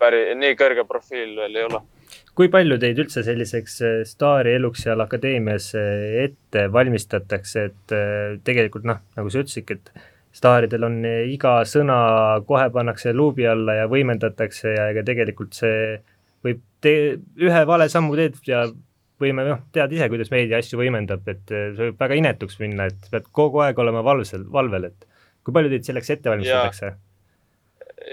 [0.00, 1.82] päris, nii kõrge profiil veel ei ole.
[2.38, 8.38] Kui palju teid üldse selliseks äh, staari eluks seal akadeemias äh, ette valmistatakse, et äh,
[8.46, 10.06] tegelikult noh, nagu sa ütlesidki, et
[10.40, 11.98] staaridel on iga sõna
[12.46, 15.98] kohe pannakse luubi alla ja võimendatakse ja ega tegelikult see
[16.46, 18.62] võib tee, ühe vale sammu teed ja
[19.20, 23.10] võime noh, tead ise, kuidas meedia asju võimendab, et see võib väga inetuks minna, et
[23.12, 25.08] pead kogu aeg olema valvsel, valvel, et
[25.44, 26.94] kui palju teid selleks ette valmistatakse?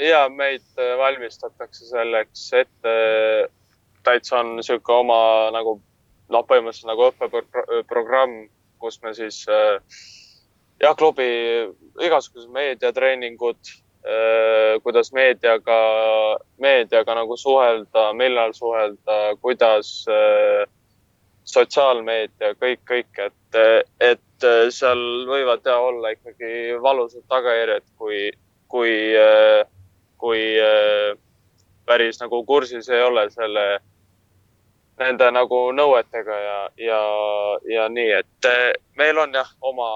[0.01, 0.65] ja meid
[0.99, 2.97] valmistatakse selleks ette.
[4.07, 5.19] Täitsa on niisugune oma
[5.55, 5.77] nagu
[6.33, 8.47] noh, põhimõtteliselt nagu õppeprogramm,
[8.81, 9.77] kus me siis äh,
[10.83, 11.27] jah, klubi
[12.03, 13.71] igasugused meediatreeningud,
[14.07, 15.77] äh, kuidas meediaga,
[16.63, 19.93] meediaga nagu suhelda, millal suhelda, kuidas
[21.47, 23.59] sotsiaalmeedia, kõik, kõik, et,
[24.03, 24.99] et seal
[25.29, 28.25] võivad ja olla ikkagi valusad tagajärjed, kui,
[28.67, 29.63] kui äh,
[30.17, 31.17] kui äh,
[31.85, 33.79] päris nagu kursis ei ole selle,
[35.01, 37.01] nende nagu nõuetega ja, ja,
[37.69, 39.89] ja nii, et äh, meil on jah, oma,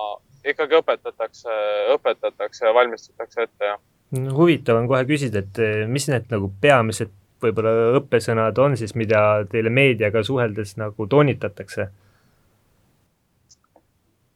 [0.47, 1.56] ikkagi õpetatakse,
[1.95, 3.82] õpetatakse ja valmistatakse ette, jah.
[4.38, 9.41] huvitav on kohe küsida, et äh, mis need nagu peamised võib-olla õppesõnad on siis, mida
[9.49, 11.89] teile meediaga suheldes nagu toonitatakse?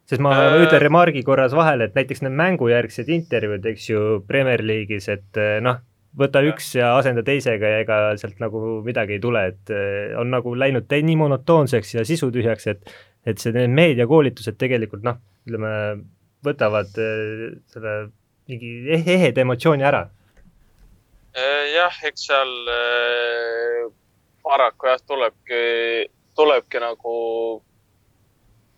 [0.05, 0.59] sest ma äh...
[0.61, 5.57] ütlen remargi korras vahele, et näiteks need mängujärgsed intervjuud, eks ju, Premier League'is, et eh,
[5.65, 5.79] noh,
[6.19, 6.51] võta ja.
[6.51, 10.55] üks ja asenda teisega ja ega sealt nagu midagi ei tule, et eh, on nagu
[10.57, 12.95] läinud nii monotoonseks ja sisutühjaks, et
[13.25, 15.71] et see, need meediakoolitused tegelikult noh, ütleme,
[16.45, 17.95] võtavad eh, selle
[18.49, 20.05] mingi eheda emotsiooni ära.
[21.73, 22.51] jah, eks seal
[24.45, 25.63] paraku jah, tulebki,
[26.37, 27.15] tulebki nagu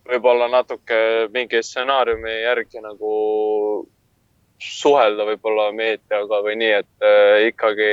[0.07, 3.11] võib-olla natuke mingi stsenaariumi järgi nagu
[4.57, 7.91] suhelda võib-olla meediaga või nii, et äh, ikkagi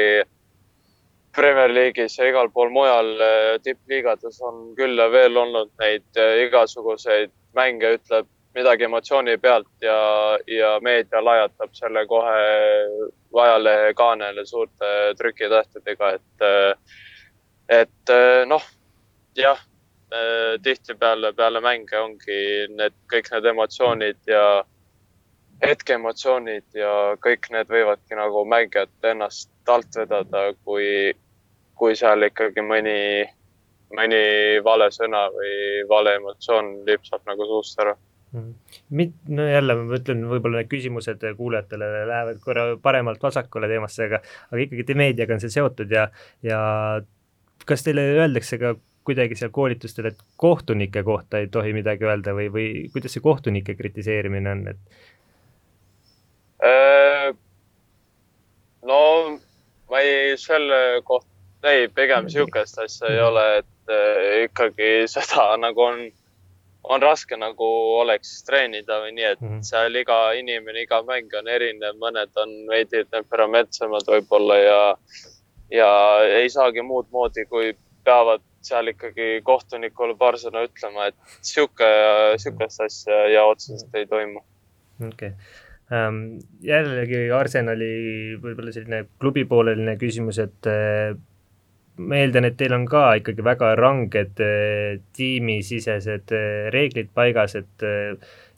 [1.35, 6.45] Premier League'is ja igal pool mujal äh, tippliigades on küll ja veel olnud neid äh,
[6.47, 9.99] igasuguseid mänge, ütleb midagi emotsiooni pealt ja,
[10.47, 12.35] ja meedia lajatab selle kohe
[13.35, 16.85] ajalehe kaanele suurte trükitähtedega, et,
[17.83, 18.13] et
[18.47, 18.63] noh,
[19.35, 19.59] jah
[20.63, 22.39] tihtipeale peale mänge ongi
[22.79, 24.45] need kõik need emotsioonid ja
[25.63, 26.93] hetkeemotsioonid ja
[27.23, 31.13] kõik need võivadki nagu mängijat ennast alt vedada, kui,
[31.79, 32.99] kui seal ikkagi mõni,
[33.95, 34.25] mõni
[34.65, 37.97] vale sõna või vale emotsioon lipsab nagu suust ära
[38.91, 44.19] Mit-, no jälle ma ütlen, võib-olla need küsimused kuulajatele lähevad korra paremalt vasakule teemasse, aga,
[44.51, 46.09] aga ikkagi meediaga on see seotud ja,
[46.43, 46.59] ja
[47.69, 48.75] kas teile öeldakse ka
[49.05, 53.77] kuidagi seal koolitustel, et kohtunike kohta ei tohi midagi öelda või, või kuidas see kohtunike
[53.79, 55.03] kritiseerimine on, et?
[56.65, 57.35] Äh,
[58.83, 59.01] no
[59.91, 61.29] ma ei, selle kohta,
[61.69, 66.01] ei, pigem niisugust asja ei ole, et äh, ikkagi seda nagu on,
[66.85, 67.69] on raske nagu
[68.01, 69.63] oleks treenida või nii, et -hmm.
[69.67, 74.81] seal iga inimene, iga mäng on erinev, mõned on veidi temperamentsemad võib-olla ja,
[75.73, 75.91] ja
[76.41, 81.89] ei saagi muud moodi, kui peavad seal ikkagi kohtunikule paar sõna ütlema, et sihuke,
[82.41, 84.41] sihukest asja ja otseselt ei toimu.
[85.09, 85.64] okei okay.
[85.95, 86.19] Um,,
[86.65, 87.93] jällegi Arsenali
[88.43, 91.15] võib-olla selline klubipooleline küsimus, et uh,
[92.03, 97.89] ma eeldan, et teil on ka ikkagi väga ranged uh, tiimisisesed uh, reeglid paigas, et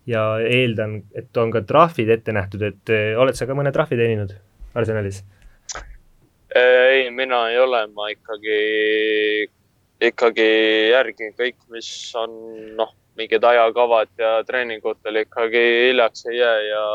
[0.07, 4.37] ja eeldan, et on ka trahvid ette nähtud, et oled sa ka mõne trahvi teeninud
[4.79, 5.25] Arsenalis?
[6.57, 8.61] ei, mina ei ole, ma ikkagi
[10.03, 10.47] ikkagi
[10.93, 12.33] järgin kõik, mis on
[12.77, 16.87] noh, mingid ajakavad ja treeningutel ikkagi hiljaks ei jää ja,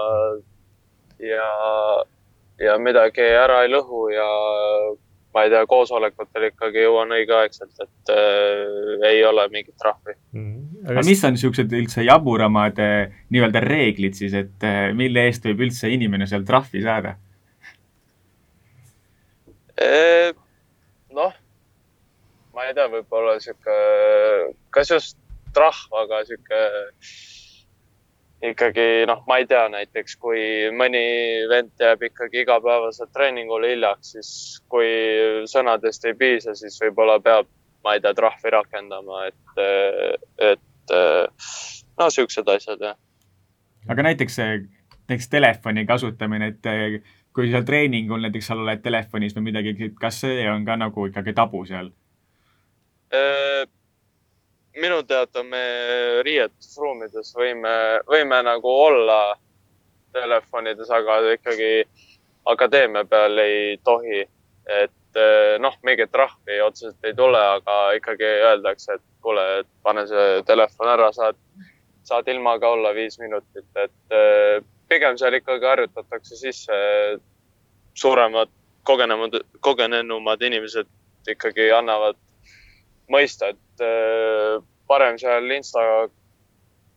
[1.30, 1.48] ja,
[2.66, 4.28] ja midagi ära ei lõhu ja
[5.34, 10.46] ma ei tea, koosolekutel ikkagi jõuan õigeaegselt, et äh, ei ole mingit trahvi mm.
[10.46, 10.88] -hmm.
[10.92, 15.68] aga mis on niisugused üldse jaburamad äh, nii-öelda reeglid siis, et äh, mille eest võib
[15.68, 17.16] üldse inimene seal trahvi saada?
[19.82, 20.36] Äh,
[21.16, 21.34] noh
[22.56, 23.76] ma ei tea, võib-olla sihuke,
[24.76, 25.18] kas just
[25.56, 26.62] trahv, aga sihuke
[28.42, 30.42] ikkagi noh, ma ei tea, näiteks kui
[30.74, 31.04] mõni
[31.50, 34.32] vend jääb ikkagi igapäevaselt treeningule hiljaks, siis
[34.72, 34.90] kui
[35.50, 37.50] sõnadest ei piisa, siis võib-olla peab,
[37.86, 39.64] ma ei tea, trahvi rakendama, et,
[40.52, 40.96] et
[42.00, 42.98] no siuksed asjad jah.
[43.90, 44.40] aga näiteks,
[45.06, 47.04] näiteks telefoni kasutamine, et
[47.36, 51.36] kui sa treeningul näiteks seal oled telefonis või midagi, kas see on ka nagu ikkagi
[51.38, 51.94] tabu seal?
[54.80, 55.62] Minu teada me
[56.26, 57.74] riietusruumides võime,
[58.08, 59.36] võime nagu olla
[60.14, 61.72] telefonides, aga ikkagi
[62.52, 64.28] akadeemia peal ei tohi.
[64.70, 70.06] et eh, noh, mingit trahvi otseselt ei tule, aga ikkagi öeldakse, et kuule, et pane
[70.08, 71.36] see telefon ära, saad,
[72.08, 76.78] saad ilma ka olla viis minutit, et eh, pigem seal ikkagi harjutatakse sisse
[77.98, 78.54] suuremad,
[78.88, 80.88] kogenemad, kogenenumad inimesed
[81.34, 82.20] ikkagi annavad
[83.12, 84.58] mõista, et äh,
[84.88, 85.84] parem seal Insta,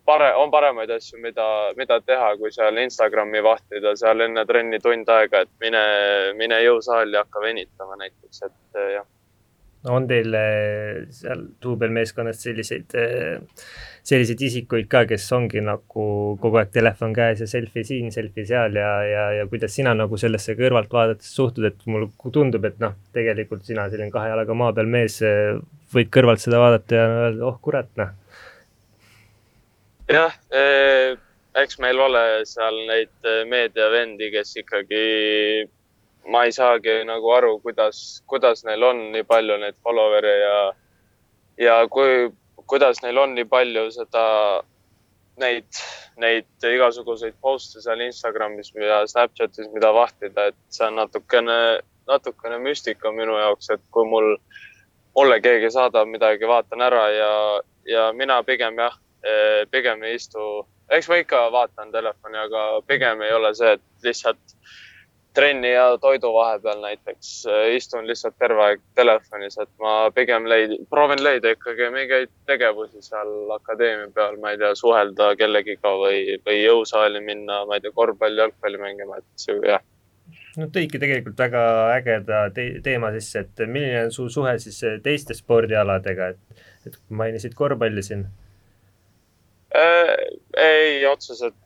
[0.08, 1.46] pare-, on paremaid asju, mida,
[1.78, 5.82] mida teha, kui seal Instagrami vahtida seal enne trenni tund aega, et mine,
[6.38, 9.10] mine jõusaali hakka venitama näiteks, et äh, jah
[9.90, 12.94] on teil äh, seal duubelmeeskonnas selliseid,
[14.04, 16.06] selliseid isikuid ka, kes ongi nagu
[16.40, 20.18] kogu aeg telefon käes ja selfie siin, selfie seal ja, ja, ja kuidas sina nagu
[20.20, 24.72] sellesse kõrvalt vaadates suhtud, et mulle tundub, et noh, tegelikult sina selline kahe jalaga maa
[24.76, 25.20] peal mees
[25.94, 28.14] võid kõrvalt seda vaadata ja öelda, oh kurat, noh.
[30.10, 31.14] jah eh,,
[31.62, 35.04] eks meil ole seal neid eh, meediavendi, kes ikkagi,
[36.26, 40.58] ma ei saagi nagu aru, kuidas, kuidas neil on nii palju neid follower'e ja,
[41.60, 42.30] ja kui,
[42.66, 44.24] kuidas neil on nii palju seda,
[45.42, 45.80] neid,
[46.20, 51.58] neid igasuguseid post'e seal Instagramis ja Snapchatis, mida vahtida, et see on natukene,
[52.08, 54.36] natukene müstika minu jaoks, et kui mul
[55.14, 57.32] mulle keegi saadab midagi, vaatan ära ja,
[57.86, 63.22] ja mina pigem jah, eh, pigem ei istu, eks ma ikka vaatan telefoni, aga pigem
[63.22, 64.56] ei ole see, et lihtsalt
[65.34, 70.76] trenni ja toidu vahepeal näiteks eh, istun lihtsalt terve aeg telefonis, et ma pigem leid-,
[70.90, 76.60] proovin leida ikkagi mingeid tegevusi seal akadeemia peal, ma ei tea, suhelda kellegiga või, või
[76.62, 79.82] jõusaali minna, ma ei tea, korvpalli, jalgpalli mängima, et see jah
[80.60, 81.64] no tõidki tegelikult väga
[81.96, 87.58] ägeda te teema sisse, et milline on su suhe siis teiste spordialadega, et, et mainisid
[87.58, 88.26] korvpalli siin
[89.74, 90.14] äh,?
[90.62, 91.58] ei, otseselt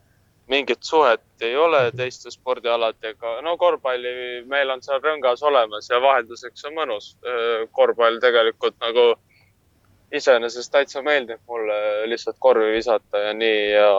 [0.48, 3.40] mingit suhet ei ole teiste spordialadega.
[3.42, 7.16] no korvpalli meil on seal rõngas olemas ja vahelduseks on mõnus.
[7.72, 9.08] Korvpall tegelikult nagu
[10.12, 13.90] iseenesest täitsa meeldib mulle lihtsalt korvi visata ja nii ja,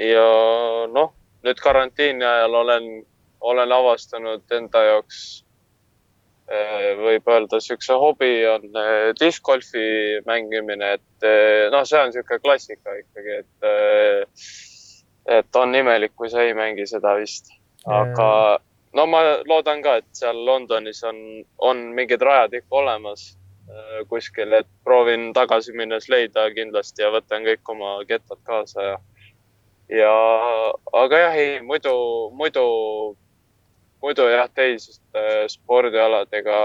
[0.00, 0.28] ja
[0.88, 1.12] noh,
[1.44, 2.88] nüüd karantiini ajal olen
[3.44, 5.18] olen avastanud enda jaoks,
[7.00, 8.64] võib öelda, niisuguse hobi on
[9.20, 9.84] discgolfi
[10.28, 11.28] mängimine, et
[11.72, 13.68] noh, see on niisugune klassika ikkagi, et,
[15.26, 17.50] et on imelik, kui sa ei mängi seda vist.
[17.86, 18.58] aga
[18.92, 21.16] no ma loodan ka, et seal Londonis on,
[21.58, 23.34] on mingid rajad ikka olemas
[24.08, 28.96] kuskil, et proovin tagasi minnes leida kindlasti ja võtan kõik oma kettad kaasa ja,
[29.88, 30.14] ja
[30.92, 31.94] aga jah, ei muidu,
[32.36, 32.64] muidu
[34.04, 36.58] muidu jah, teiste spordialadega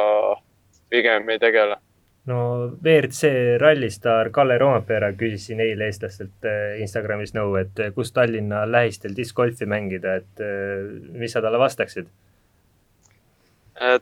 [0.91, 1.77] pigem ei tegele.
[2.25, 2.37] No
[2.83, 3.23] WRC
[3.61, 9.15] rallistaar Kalle Roompeere küsis siin eile eestlastelt eh, Instagramis nõu, et eh, kus Tallinna lähistel
[9.17, 10.89] discgolfi mängida, et eh,
[11.19, 12.09] mis sa talle vastaksid?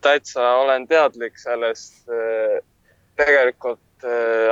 [0.02, 2.08] täitsa olen teadlik sellest.
[3.16, 4.06] tegelikult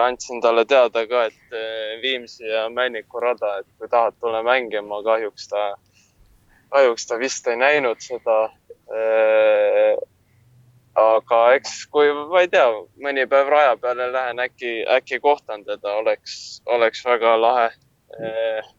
[0.03, 1.55] andsin talle teada ka, et
[2.01, 5.63] Viimsi ja Männiku rada, et kui tahad, tule mängima, kahjuks ta,
[6.69, 8.37] kahjuks ta vist ei näinud seda
[10.99, 12.65] aga eks, kui ma ei tea,
[13.03, 17.69] mõni päev raja peale lähen, äkki, äkki kohtan teda, oleks, oleks väga lahe
[18.19, 18.73] eh,.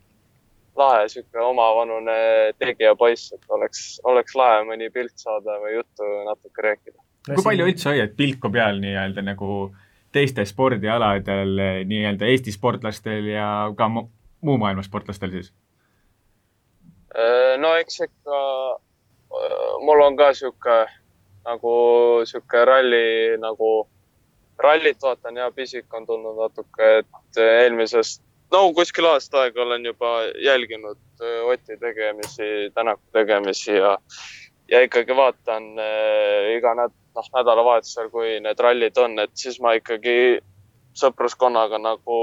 [0.76, 2.16] lahe sihuke omavanune
[2.60, 6.98] tegija poiss, et oleks, oleks lahe mõni pilt saada või juttu natuke rääkida.
[7.34, 9.70] kui palju üldse hoiad pilku peal nii-öelda nagu
[10.12, 11.56] teistel spordialadel
[11.88, 15.52] nii-öelda Eesti sportlastel ja ka muu maailma sportlastel siis?
[17.60, 18.40] no eks ikka
[19.84, 20.76] mul on ka sihuke
[21.46, 21.72] nagu
[22.26, 23.86] sihuke ralli nagu,
[24.58, 28.22] rallit vaatan ja pisik on tulnud natuke, et eelmisest,
[28.52, 33.96] no kuskil aasta aega olen juba jälginud äh, Oti tegemisi, Tänaku tegemisi ja,
[34.70, 39.76] ja ikkagi vaatan äh, iga näd-, noh, nädalavahetusel, kui need rallid on, et siis ma
[39.78, 40.38] ikkagi
[40.96, 42.20] sõpruskonnaga nagu,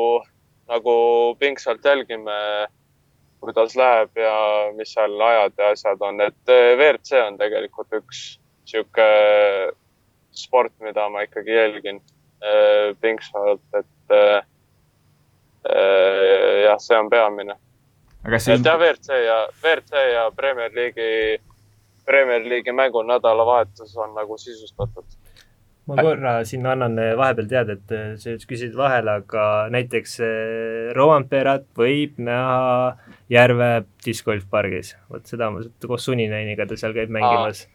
[0.67, 0.95] nagu
[1.39, 2.39] pingsalt jälgime
[3.43, 4.35] kuidas läheb ja
[4.77, 8.21] mis seal ajad ja asjad on, et eh, WRC on tegelikult üks
[8.65, 9.07] sihuke
[10.33, 12.01] sport, mida ma ikkagi jälgin
[12.41, 14.41] eh, pingsalt, et eh,
[16.65, 17.57] jah, see on peamine.
[18.23, 18.57] aga see.
[18.57, 21.41] et jah, WRC ja, WRC ja Premier League'i,
[22.05, 25.19] Premier League'i mängu nädalavahetus on nagu sisustatud
[25.87, 30.13] ma korra siin annan vahepeal teada, et sa just küsisid vahele, aga näiteks
[30.95, 32.93] Roamperat võib näha
[33.31, 34.93] Järve discgolfpargis.
[35.11, 37.65] vot seda ma koos Suninäiniga ta seal käib mängimas.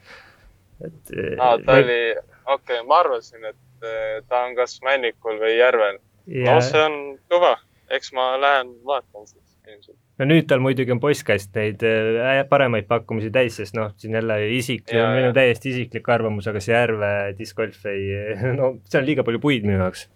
[0.87, 1.15] Et.
[1.39, 1.85] aa, ta võib...
[1.85, 2.01] oli,
[2.45, 3.89] okei okay,, ma arvasin, et
[4.29, 6.01] ta on kas Männikul või Järvel.
[6.29, 6.55] Ja....
[6.55, 6.99] no see on
[7.31, 7.55] kõva,
[7.95, 9.97] eks ma lähen vaatan siis ilmselt.
[10.19, 14.39] No nüüd tal muidugi on postkast neid äh, paremaid pakkumisi täis, sest noh, siin jälle
[14.57, 18.11] isik, minu täiesti isiklik arvamus, aga see Järve discgolf ei,
[18.59, 20.09] no see on liiga palju puid minu jaoks.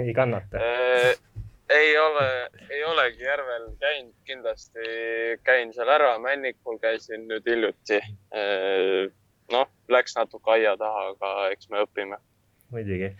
[0.00, 0.60] Ei kannata.
[1.72, 2.26] Ei ole,
[2.70, 4.90] ei olegi Järvel käinud, kindlasti
[5.44, 8.00] käin seal ära, Männikul käisin nüüd hiljuti.
[9.52, 12.20] Noh, läks natuke aia taha, aga eks me õpime.
[12.74, 13.12] muidugi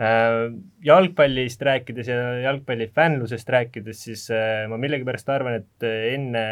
[0.00, 6.44] Äh, jalgpallist rääkides ja jalgpalli fännlusest rääkides, siis äh, ma millegipärast arvan, et äh, enne,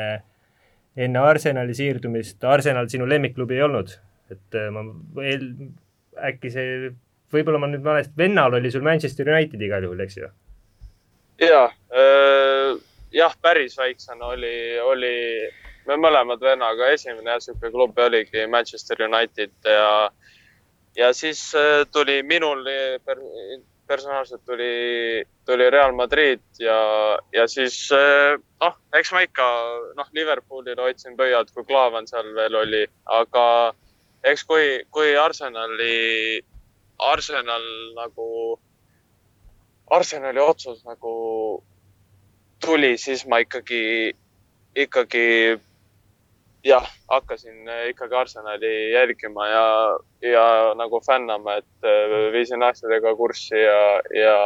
[0.93, 3.97] enne Arsenali siirdumist, Arsenal sinu lemmikklubi ei olnud.
[4.31, 4.85] et ma
[5.16, 5.49] veel,
[6.28, 6.91] äkki see,
[7.35, 10.28] võib-olla ma nüüd valesti, vennal oli sul Manchester United igal juhul, eks ju?
[11.43, 12.76] ja äh,,
[13.16, 14.55] jah, päris väiksena oli,
[14.85, 15.16] oli,
[15.91, 19.91] me mõlemad vennaga esimene sihuke klubb oligi Manchester United ja
[20.97, 22.64] ja siis äh, tuli minul
[23.05, 23.18] per,
[23.91, 26.78] personaalselt tuli, tuli Real Madrid ja,
[27.32, 29.47] ja siis äh, noh, eks ma ikka
[29.99, 33.45] noh, Liverpoolile hoidsin pöialt, kui Klaavan seal veel oli, aga
[34.30, 36.38] eks kui, kui Arsenali,
[37.11, 37.66] Arsenal
[37.97, 38.28] nagu,
[39.91, 41.14] Arsenali otsus nagu
[42.62, 43.82] tuli, siis ma ikkagi,
[44.86, 45.26] ikkagi
[46.65, 53.57] jah, hakkasin äh, ikkagi Arsenali jälgima ja, ja nagu fännama, et äh, viisin asjadega kurssi
[53.57, 53.81] ja,
[54.15, 54.37] ja,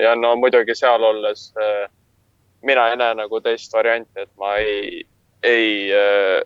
[0.00, 1.90] ja no muidugi seal olles äh,
[2.62, 5.02] mina ei näe nagu teist varianti, et ma ei,
[5.42, 6.42] ei äh,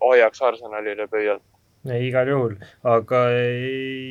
[0.00, 1.42] hoiaks Arsenalile pöialt.
[1.86, 2.54] igal juhul,
[2.84, 3.24] aga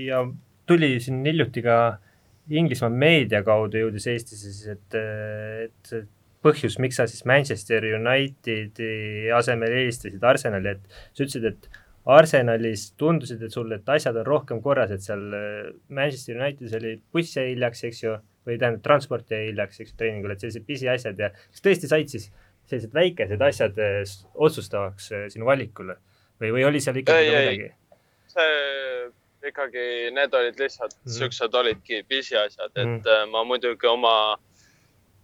[0.07, 0.25] ja
[0.65, 1.77] tuli siin hiljuti ka
[2.49, 4.97] Inglismaa meedia kaudu jõudis Eestisse siis, et,
[5.65, 5.93] et
[6.45, 11.69] põhjus, miks sa siis Manchester Unitedi asemel eelistasid Arsenali, et sa ütlesid, et
[12.15, 16.95] Arsenalis tundusid, et sul, et asjad on rohkem korras, et seal äh, Manchester Unitedis oli
[17.13, 20.67] buss jäi hiljaks, eks ju, või tähendab, transport jäi hiljaks, eks ju, treeningul, et sellised
[20.67, 22.29] pisiasjad ja kas tõesti said siis
[22.69, 24.01] sellised väikesed asjad äh,
[24.47, 25.97] otsustavaks äh, sinu valikule
[26.41, 27.71] või, või oli seal ikkagi ei, midagi?
[28.35, 31.17] see ikkagi, need olid lihtsalt mm -hmm.
[31.17, 33.31] siuksed olidki pisiasjad, et mm -hmm.
[33.31, 34.37] ma muidugi oma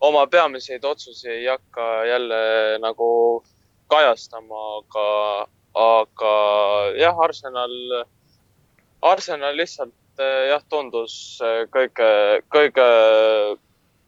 [0.01, 2.41] oma peamiseid otsuseid ei hakka jälle
[2.81, 3.07] nagu
[3.91, 5.07] kajastama, aga,
[5.77, 6.35] aga
[6.99, 7.75] jah, Arsenal,
[9.01, 11.15] Arsenal lihtsalt jah, tundus
[11.73, 12.07] kõige,
[12.51, 12.87] kõige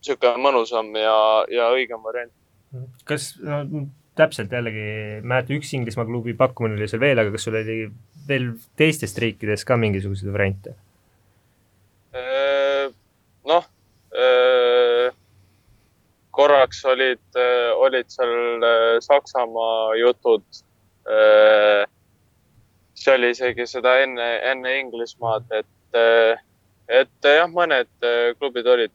[0.03, 1.17] sihuke mõnusam ja,
[1.51, 2.33] ja õigem variant.
[3.07, 3.63] kas no,
[4.17, 4.87] täpselt jällegi,
[5.21, 7.77] mäletan, üks Inglismaa klubi pakkumine oli seal veel, aga kas sul oli
[8.27, 10.75] veel teistest riikidest ka mingisuguseid variante?
[13.49, 13.65] noh
[16.33, 20.45] korraks olid, äh, olid seal äh, Saksamaa jutud.
[21.05, 21.85] Äh,
[22.93, 25.97] see oli isegi seda enne, enne Inglismaad, et,
[26.87, 27.89] et jah, mõned
[28.37, 28.93] klubid olid.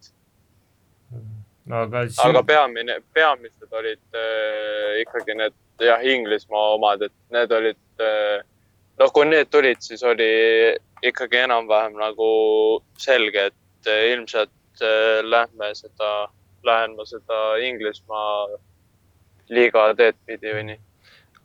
[1.68, 2.30] no aga siin....
[2.30, 4.20] aga peamine, peamised olid
[5.02, 7.80] ikkagi need jah, Inglismaa omad, et need olid,
[9.02, 10.30] noh, kui need tulid, siis oli
[11.10, 12.30] ikkagi enam-vähem nagu
[13.02, 14.86] selge, et ilmselt
[15.26, 16.14] lähme seda
[16.66, 18.46] lähen ma seda Inglismaa
[19.54, 20.80] liiga teed pidi või nii.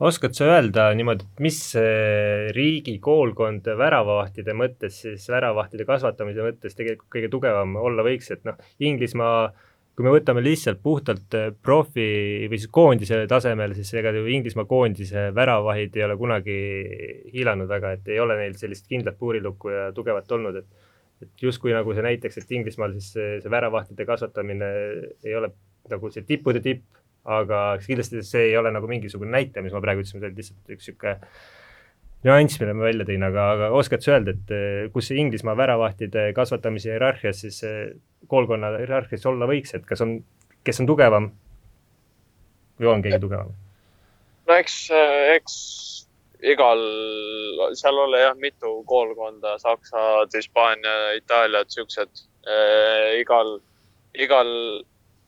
[0.04, 1.60] oskad sa öelda niimoodi, et mis
[2.56, 8.58] riigi koolkond väravavahtide mõttes siis, väravavahtide kasvatamise mõttes tegelikult kõige tugevam olla võiks, et noh,
[8.80, 9.54] Inglismaa
[9.94, 15.28] kui me võtame lihtsalt puhtalt profi või siis koondise tasemel, siis ega ju Inglismaa koondise
[15.36, 16.56] väravahid ei ole kunagi
[17.34, 20.83] hiilanud väga, et ei ole neil sellist kindlat puurilukku ja tugevat olnud, et
[21.26, 24.70] et justkui nagu see näiteks, et Inglismaal siis see, see väravahtide kasvatamine
[25.24, 25.52] ei ole
[25.92, 26.86] nagu see tippude tipp,
[27.24, 30.74] aga kindlasti see ei ole nagu mingisugune näitaja, mis ma praegu ütlesin, see oli lihtsalt
[30.76, 31.16] üks niisugune
[32.24, 35.58] nüanss, mille ma välja tõin, aga, aga oskad sa öelda, et eh, kus see Inglismaa
[35.60, 37.60] väravahtide kasvatamise hierarhias siis
[38.32, 40.18] koolkonna hierarhias olla võiks, et kas on,
[40.64, 41.32] kes on tugevam
[42.80, 43.52] või on keegi tugevam?
[44.48, 44.78] no eks,
[45.36, 45.56] eks
[46.44, 46.82] igal,
[47.80, 52.58] seal ole jah, mitu koolkonda, Saksad, Hispaania, Itaaliad, siuksed e,.
[53.22, 53.56] igal,
[54.14, 54.52] igal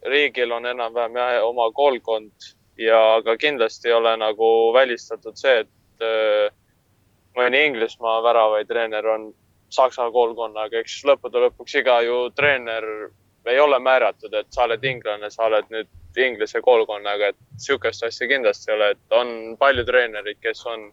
[0.05, 6.03] riigil on enam-vähem jah, oma koolkond ja, aga kindlasti ei ole nagu välistatud see, et
[6.03, 6.49] e,
[7.37, 9.29] mõni Inglismaa väravaid treener on
[9.75, 12.85] Saksa koolkonnaga, eks lõppude lõpuks iga ju treener
[13.45, 18.27] ei ole määratud, et sa oled inglane, sa oled nüüd inglise koolkonnaga, et sihukest asja
[18.29, 20.87] kindlasti ei ole, et on palju treenereid, kes on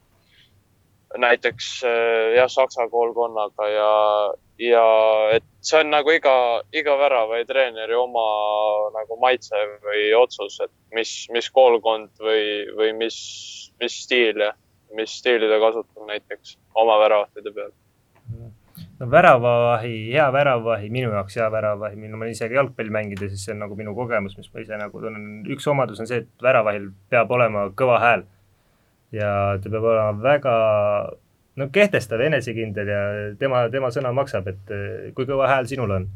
[1.18, 3.92] näiteks äh, jah, saksa koolkonnaga ja,
[4.58, 4.86] ja
[5.36, 6.34] et see on nagu iga,
[6.72, 8.24] iga värava treeneri oma
[8.96, 12.44] nagu maitse või otsus, et mis, mis koolkond või,
[12.78, 13.18] või mis,
[13.82, 14.44] mis stiil
[14.96, 17.72] mis stiili ta kasutab näiteks oma väravatide peal
[19.02, 23.28] no väravavahi, hea väravavahi, minu jaoks hea väravavahi, minu, ma olen ise ka jalgpalli mängida,
[23.32, 26.22] siis see on nagu minu kogemus, mis ma ise nagu tunnen, üks omadus on see,
[26.22, 28.22] et väravahil peab olema kõva hääl.
[29.12, 30.56] Ja ta peab olema väga
[31.56, 33.00] no kehtestav, enesekindel ja
[33.38, 36.06] tema, tema sõna maksab, et eh, kui kõva hääl sinul on?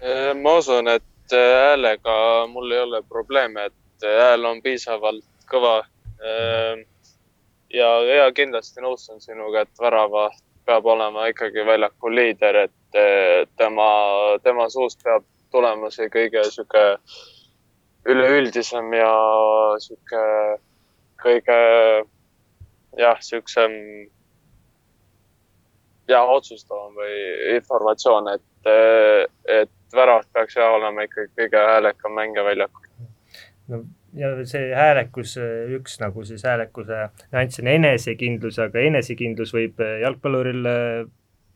[0.00, 2.14] Eh, ma usun, et eh, häälega
[2.52, 5.82] mul ei ole probleeme, et hääl on piisavalt kõva.
[7.74, 10.28] ja, ja kindlasti nõustun sinuga, et värava
[10.66, 12.98] peab olema ikkagi väljakul liider, et
[13.58, 13.88] tema,
[14.44, 16.84] tema suust peab tulema see kõige sihuke
[18.06, 19.10] üleüldisem ja
[19.82, 20.22] sihuke
[21.22, 21.58] kõige
[22.98, 23.72] jah, siuksem
[26.10, 27.16] jah, otsustavam või
[27.56, 28.70] informatsioon, et,
[29.60, 32.86] et väravat peaks jah olema ikkagi kõige häälekam mängija väljakul.
[33.72, 33.84] no
[34.16, 35.36] ja see häälekus,
[35.78, 41.08] üks nagu siis häälekuse nüanss on enesekindlus, aga enesekindlus võib jalgpalluril äh,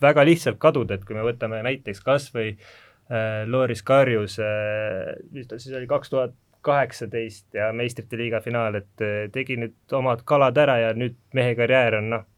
[0.02, 5.48] väga lihtsalt kaduda, et kui me võtame näiteks kas või äh, Loris Karjus äh,, mis
[5.50, 6.36] ta siis oli, kaks tuhat
[6.66, 11.54] kaheksateist ja meistrite liiga finaal, et äh, tegi nüüd omad kalad ära ja nüüd mehe
[11.58, 12.28] karjäär on noh,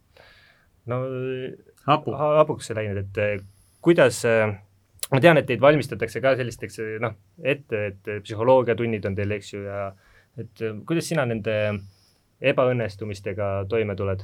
[0.90, 1.02] no
[1.88, 2.12] Hapu.
[2.12, 3.36] hapuks läinud, et äh,
[3.84, 4.52] kuidas äh,
[5.10, 9.62] ma tean, et teid valmistatakse ka sellisteks noh, ette, et psühholoogiatunnid on teil, eks ju,
[9.64, 9.86] ja
[10.38, 11.54] et kuidas sina nende
[12.38, 14.22] ebaõnnestumistega toime tuled?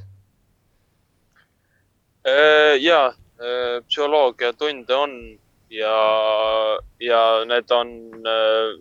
[2.25, 5.17] Äh, ja, äh, psühholoogiatunde on
[5.75, 5.99] ja,
[7.01, 7.91] ja need on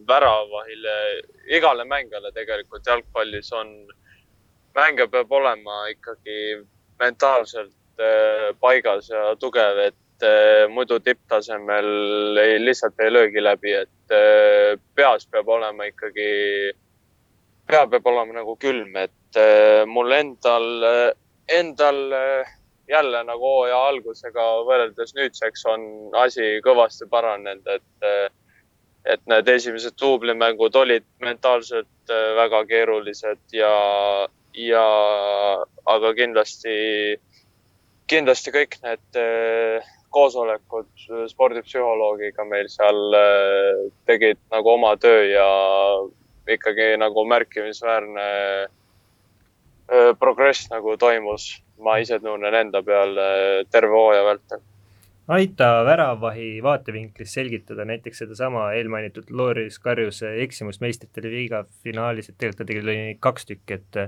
[0.08, 0.98] väravahile,
[1.58, 3.74] igale mängijale tegelikult jalgpallis on,
[4.76, 6.64] mängija peab olema ikkagi
[7.00, 7.74] mentaalselt
[8.62, 10.26] paigas ja tugev, et
[10.72, 14.16] muidu tipptasemel ei, lihtsalt ei löögi läbi, et
[14.96, 16.30] peas peab olema ikkagi
[17.68, 21.12] pea peab olema nagu külm, et äh, mul endal, äh,
[21.60, 22.54] endal äh,
[22.90, 25.84] jälle nagu hooaja algusega võrreldes nüüdseks on
[26.20, 28.32] asi kõvasti paranenud, et,
[29.16, 33.74] et need esimesed duublimängud olid mentaalselt väga keerulised ja,
[34.58, 34.86] ja
[35.96, 36.76] aga kindlasti,
[38.12, 39.24] kindlasti kõik need
[40.14, 43.16] koosolekud spordipsühholoogiga meil seal
[44.06, 45.48] tegid nagu oma töö ja
[46.54, 48.28] ikkagi nagu märkimisväärne
[50.20, 51.62] progress nagu toimus.
[51.84, 53.18] ma ise tunnen enda peal
[53.72, 54.62] terve hooaja vältel.
[55.28, 62.62] aita väravvahi vaatevinklist selgitada näiteks sedasama eelmainitud Loris Karjuse eksimust meistrite liiga finaalis, et tegelikult
[62.64, 64.00] ta tegi neid kaks tükki, et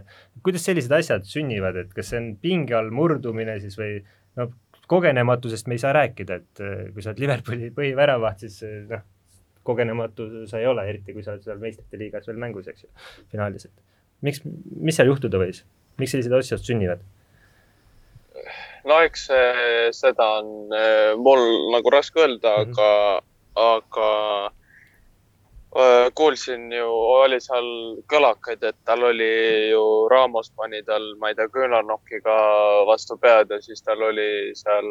[0.43, 3.97] kuidas sellised asjad sünnivad, et kas see on pinge all murdumine siis või
[4.39, 4.51] noh,
[4.87, 6.63] kogenematusest me ei saa rääkida, et
[6.93, 8.61] kui sa oled Liverpooli põhiväravaht, siis
[8.91, 9.03] noh,
[9.65, 12.91] kogenematu sa ei ole, eriti kui sa oled seal meistrite liigas veel mängus, eks ju,
[13.31, 13.94] finaalis, et
[14.25, 14.41] miks,
[14.81, 15.63] mis seal juhtuda võis,
[16.01, 17.03] miks sellised asjad sünnivad?
[18.85, 19.29] no eks
[19.97, 20.75] seda on
[21.25, 21.41] mul
[21.73, 22.75] nagu raske öelda mm, -hmm.
[22.75, 23.23] aga,
[23.55, 24.09] aga
[25.79, 27.65] Äh, kuulsin ju, oli seal
[28.07, 29.25] kõlakaid, et tal oli
[29.73, 32.35] ju, Ramos pani tal, ma ei tea, küünarnokiga
[32.87, 34.87] vastu pead ja siis tal oli seal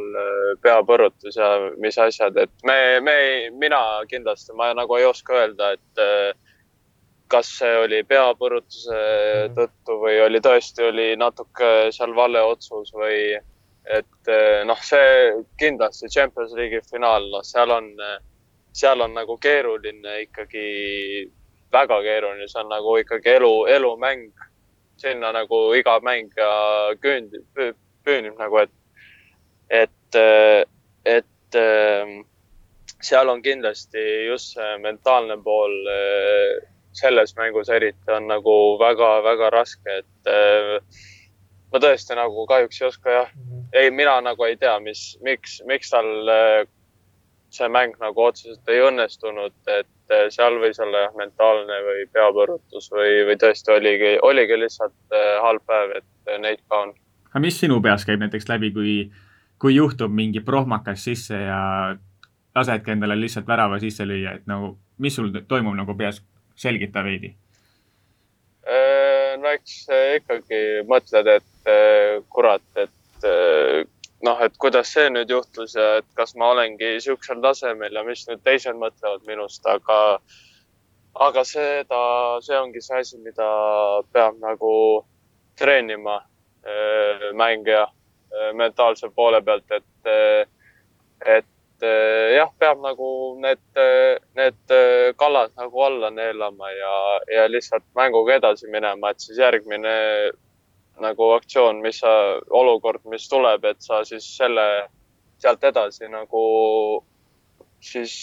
[0.61, 1.49] peapõrutus ja
[1.80, 3.16] mis asjad, et me, me,
[3.62, 3.80] mina
[4.11, 6.05] kindlasti, ma nagu ei oska öelda, et
[7.35, 9.57] kas see oli peapõrutuse mhm.
[9.59, 13.35] tõttu või oli tõesti, oli natuke seal vale otsus või
[13.85, 14.30] et
[14.64, 17.91] noh, see kindlasti Champions League'i finaal, noh, seal on
[18.74, 21.30] seal on nagu keeruline ikkagi,
[21.72, 24.32] väga keeruline, see on nagu ikkagi elu, elumäng.
[24.97, 27.43] sinna nagu iga mängija küündib,
[28.07, 28.70] püünib nagu, et,
[29.68, 30.18] et,
[31.05, 31.59] et
[33.03, 35.74] seal on kindlasti just see mentaalne pool
[36.95, 40.30] selles mängus eriti on nagu väga-väga raske, et
[41.72, 43.66] ma tõesti nagu kahjuks ei oska jah, mhm.
[43.72, 46.26] ei, mina nagu ei tea, mis, miks, miks tal
[47.55, 52.90] see mäng nagu otseselt ei õnnestunud, et eh, seal võis olla jah, mentaalne või peapõrutus
[52.92, 56.95] või, või tõesti oligi, oligi lihtsalt eh, halb päev, et eh, neid ka on.
[57.30, 58.97] aga mis sinu peas käib näiteks läbi, kui,
[59.62, 61.61] kui juhtub mingi prohmakas sisse ja
[62.55, 66.22] lasedki endale lihtsalt värava sisse lüüa, et nagu, mis sul toimub nagu peas,
[66.57, 67.34] selgita veidi.
[69.40, 71.72] no eks ikkagi mõtled, et
[72.32, 73.88] kurat, et
[74.24, 78.24] noh, et kuidas see nüüd juhtus ja et kas ma olengi siuksel tasemel ja mis
[78.28, 79.98] nüüd teised mõtlevad minust, aga,
[81.26, 82.02] aga seda,
[82.46, 83.48] see ongi see asi, mida
[84.14, 84.72] peab nagu
[85.61, 91.42] treenima äh, mängija äh, mentaalse poole pealt, et, äh,
[91.75, 93.09] et jah, peab nagu
[93.43, 93.62] need,
[94.39, 94.75] need
[95.20, 96.95] kallad nagu alla neelama ja,
[97.35, 99.95] ja lihtsalt mänguga edasi minema, et siis järgmine
[101.03, 102.12] nagu aktsioon, mis sa,
[102.55, 104.66] olukord, mis tuleb, et sa siis selle
[105.43, 106.45] sealt edasi nagu
[107.85, 108.14] siis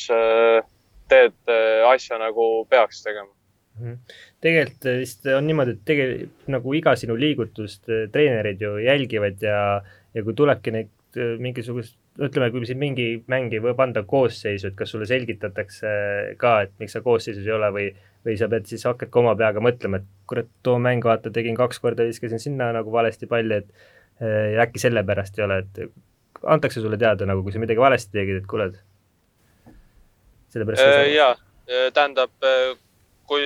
[1.12, 1.52] teed
[1.92, 3.30] asja nagu peaks tegema
[3.78, 4.00] mhm.
[4.42, 9.62] tegelikult vist on niimoodi, et tegelikult nagu iga sinu liigutust treenerid ju jälgivad ja,
[10.16, 14.78] ja kui tulebki neid mingisugust, ütleme, kui siin mingi mäng ei või panda koosseisu, et
[14.78, 15.92] kas sulle selgitatakse
[16.42, 17.90] ka, et miks sa koosseisus ei ole või
[18.26, 21.82] või sa pead siis, hakkadki oma peaga mõtlema, et kurat, too mäng, vaata, tegin kaks
[21.82, 23.72] korda, viskasin sinna nagu valesti palli, et
[24.22, 25.82] äh, äkki sellepärast ei ole, et
[26.46, 28.70] antakse sulle teada nagu, kui sa midagi valesti tegid, et kuule,
[30.54, 31.08] sellepärast äh,.
[31.16, 31.34] jaa,
[31.66, 32.76] äh, tähendab, äh,
[33.32, 33.46] kui,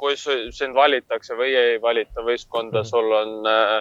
[0.00, 2.90] kui sind valitakse või ei valita võistkonda mm, -hmm.
[2.90, 3.80] sul on äh,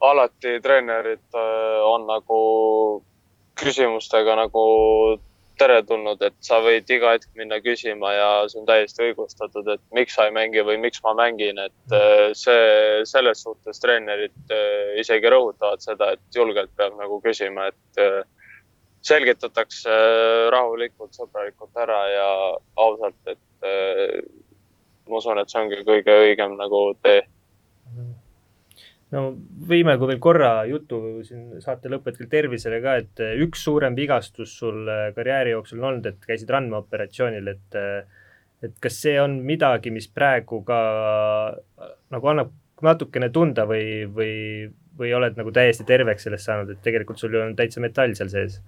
[0.00, 2.38] alati treenerid äh, on nagu
[3.62, 4.64] küsimustega nagu
[5.60, 10.16] teretulnud, et sa võid iga hetk minna küsima ja see on täiesti õigustatud, et miks
[10.16, 15.32] sa ei mängi või miks ma mängin, et äh, see, selles suhtes treenerid äh, isegi
[15.32, 18.22] rõhutavad seda, et julgelt peab nagu küsima, et äh,
[19.02, 19.94] selgitatakse
[20.54, 22.26] rahulikult, sõbralikult ära ja
[22.78, 23.40] ausalt, et
[25.10, 27.24] ma usun, et see ongi kõige õigem nagu tee
[29.12, 29.22] no
[29.68, 34.54] võime, kui veel korra jutu siin saate lõpetusel tervisele ka, et eh, üks suurem vigastus
[34.58, 38.20] sul eh, karjääri jooksul on olnud, et käisid randmeoperatsioonil, et eh,
[38.62, 40.76] et kas see on midagi, mis praegu ka
[42.14, 42.52] nagu annab
[42.82, 44.34] natukene tunda või, või,
[44.98, 48.30] või oled nagu täiesti terveks sellest saanud, et tegelikult sul ju on täitsa metall seal
[48.30, 48.60] sees?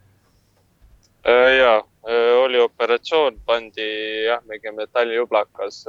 [1.31, 1.77] Äh, ja,
[2.11, 3.87] äh, oli operatsioon, pandi
[4.27, 5.85] jah, mingi metallijublakas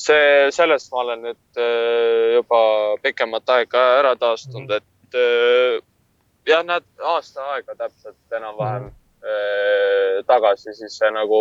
[0.00, 2.60] see, sellest ma olen nüüd äh, juba
[3.04, 4.78] pikemat aega ära taastunud, mhm.
[4.78, 5.80] et äh,
[6.48, 10.24] jah, näed aasta aega täpselt enam-vähem mm.
[10.26, 11.40] tagasi, siis see nagu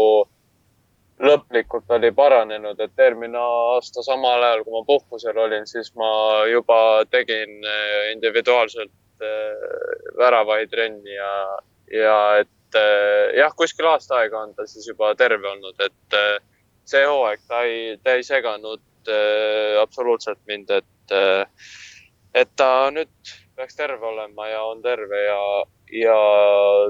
[1.23, 6.11] lõplikult oli paranenud, et eelmine aasta samal ajal, kui ma puhkusel olin, siis ma
[6.51, 6.79] juba
[7.11, 7.57] tegin
[8.11, 9.23] individuaalselt
[10.19, 11.31] väravaid trenni ja,
[11.95, 12.79] ja et
[13.39, 16.19] jah, kuskil aasta aega on ta siis juba terve olnud, et
[16.89, 21.45] see hooaeg ta ei, ta ei seganud äh, absoluutselt mind, et äh,,
[22.33, 25.41] et ta nüüd peaks terve olema ja on terve ja,
[26.01, 26.17] ja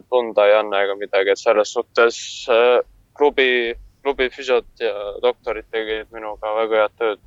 [0.10, 2.20] tunda ei anna ega midagi, et selles suhtes
[2.54, 2.78] äh,
[3.18, 4.94] klubi, klubi füsiod ja
[5.24, 7.26] doktorid tegid minuga väga head tööd.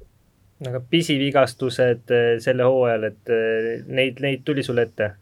[0.68, 5.14] aga pisivigastused äh, selle hooajal, et äh, neid, neid tuli sul ette?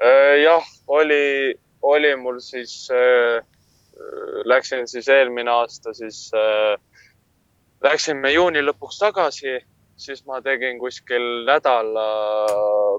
[0.00, 3.44] Äh, jah, oli, oli mul siis äh,
[4.44, 6.76] läksin siis eelmine aasta siis äh,,
[7.82, 9.58] läksime juuni lõpuks tagasi,
[9.96, 12.08] siis ma tegin kuskil nädala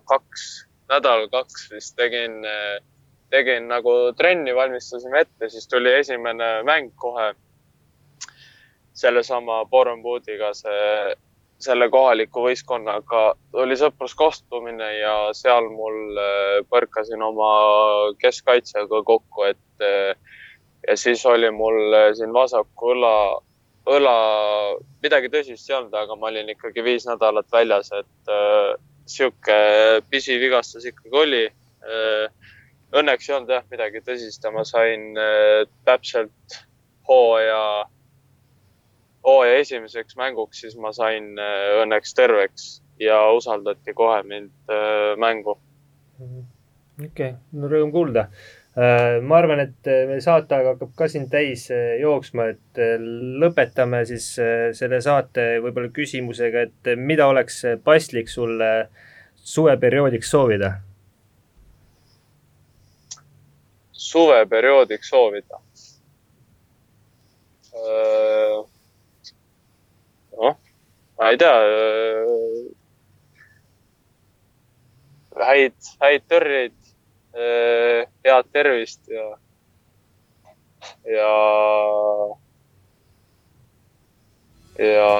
[0.09, 0.47] kaks,
[0.89, 2.41] nädal kaks vist tegin
[3.31, 7.31] tegin nagu trenni, valmistasime ette, siis tuli esimene mäng kohe
[9.01, 11.15] sellesama Borenwoodiga, see,
[11.61, 13.23] selle kohaliku võistkonnaga.
[13.63, 17.51] Oli sõpruskohtumine ja seal mul äh, põrkasin oma
[18.21, 20.35] keskkaitsjaga kokku, et äh,
[20.87, 23.15] ja siis oli mul äh, siin vasaku õla,
[23.89, 24.15] õla,
[25.03, 28.73] midagi tõsist ei olnud, aga ma olin ikkagi viis nädalat väljas, et äh,
[29.05, 29.61] sihuke
[30.09, 32.27] pisivigastus ikkagi oli äh,.
[32.91, 36.57] Õnneks ei olnud jah midagi tõsist ja ma sain äh, täpselt
[37.07, 37.85] hooaja,
[39.23, 42.65] hooaja esimeseks mänguks, siis ma sain äh, õnneks terveks
[42.99, 45.55] ja usaldati kohe mind äh, mängu.
[46.19, 48.27] okei okay., no rõõm kuulda
[48.75, 52.79] ma arvan, et äh, meie saateaeg hakkab ka siin täis äh, jooksma, et
[53.43, 54.29] lõpetame siis
[54.77, 58.71] selle saate võib-olla küsimusega, et mida oleks paslik sulle
[59.35, 60.71] suveperioodiks soovida?
[63.91, 65.59] suveperioodiks soovida?
[70.41, 70.57] noh,
[71.19, 71.55] ma ei tea.
[75.41, 76.80] häid, häid tõrjeid Äh,
[77.33, 79.37] head tervist ja,
[81.05, 81.29] ja,
[84.79, 85.13] ja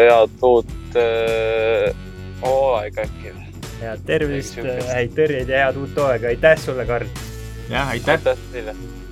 [0.00, 1.94] head uut äh,
[2.42, 3.36] hooaega äkki.
[3.80, 4.58] head tervist,
[4.90, 7.08] häid tõrjeid ja head uut hooaega, aitäh sulle, Karl!
[7.70, 8.18] jah, aitäh!
[8.18, 9.03] aitäh teile!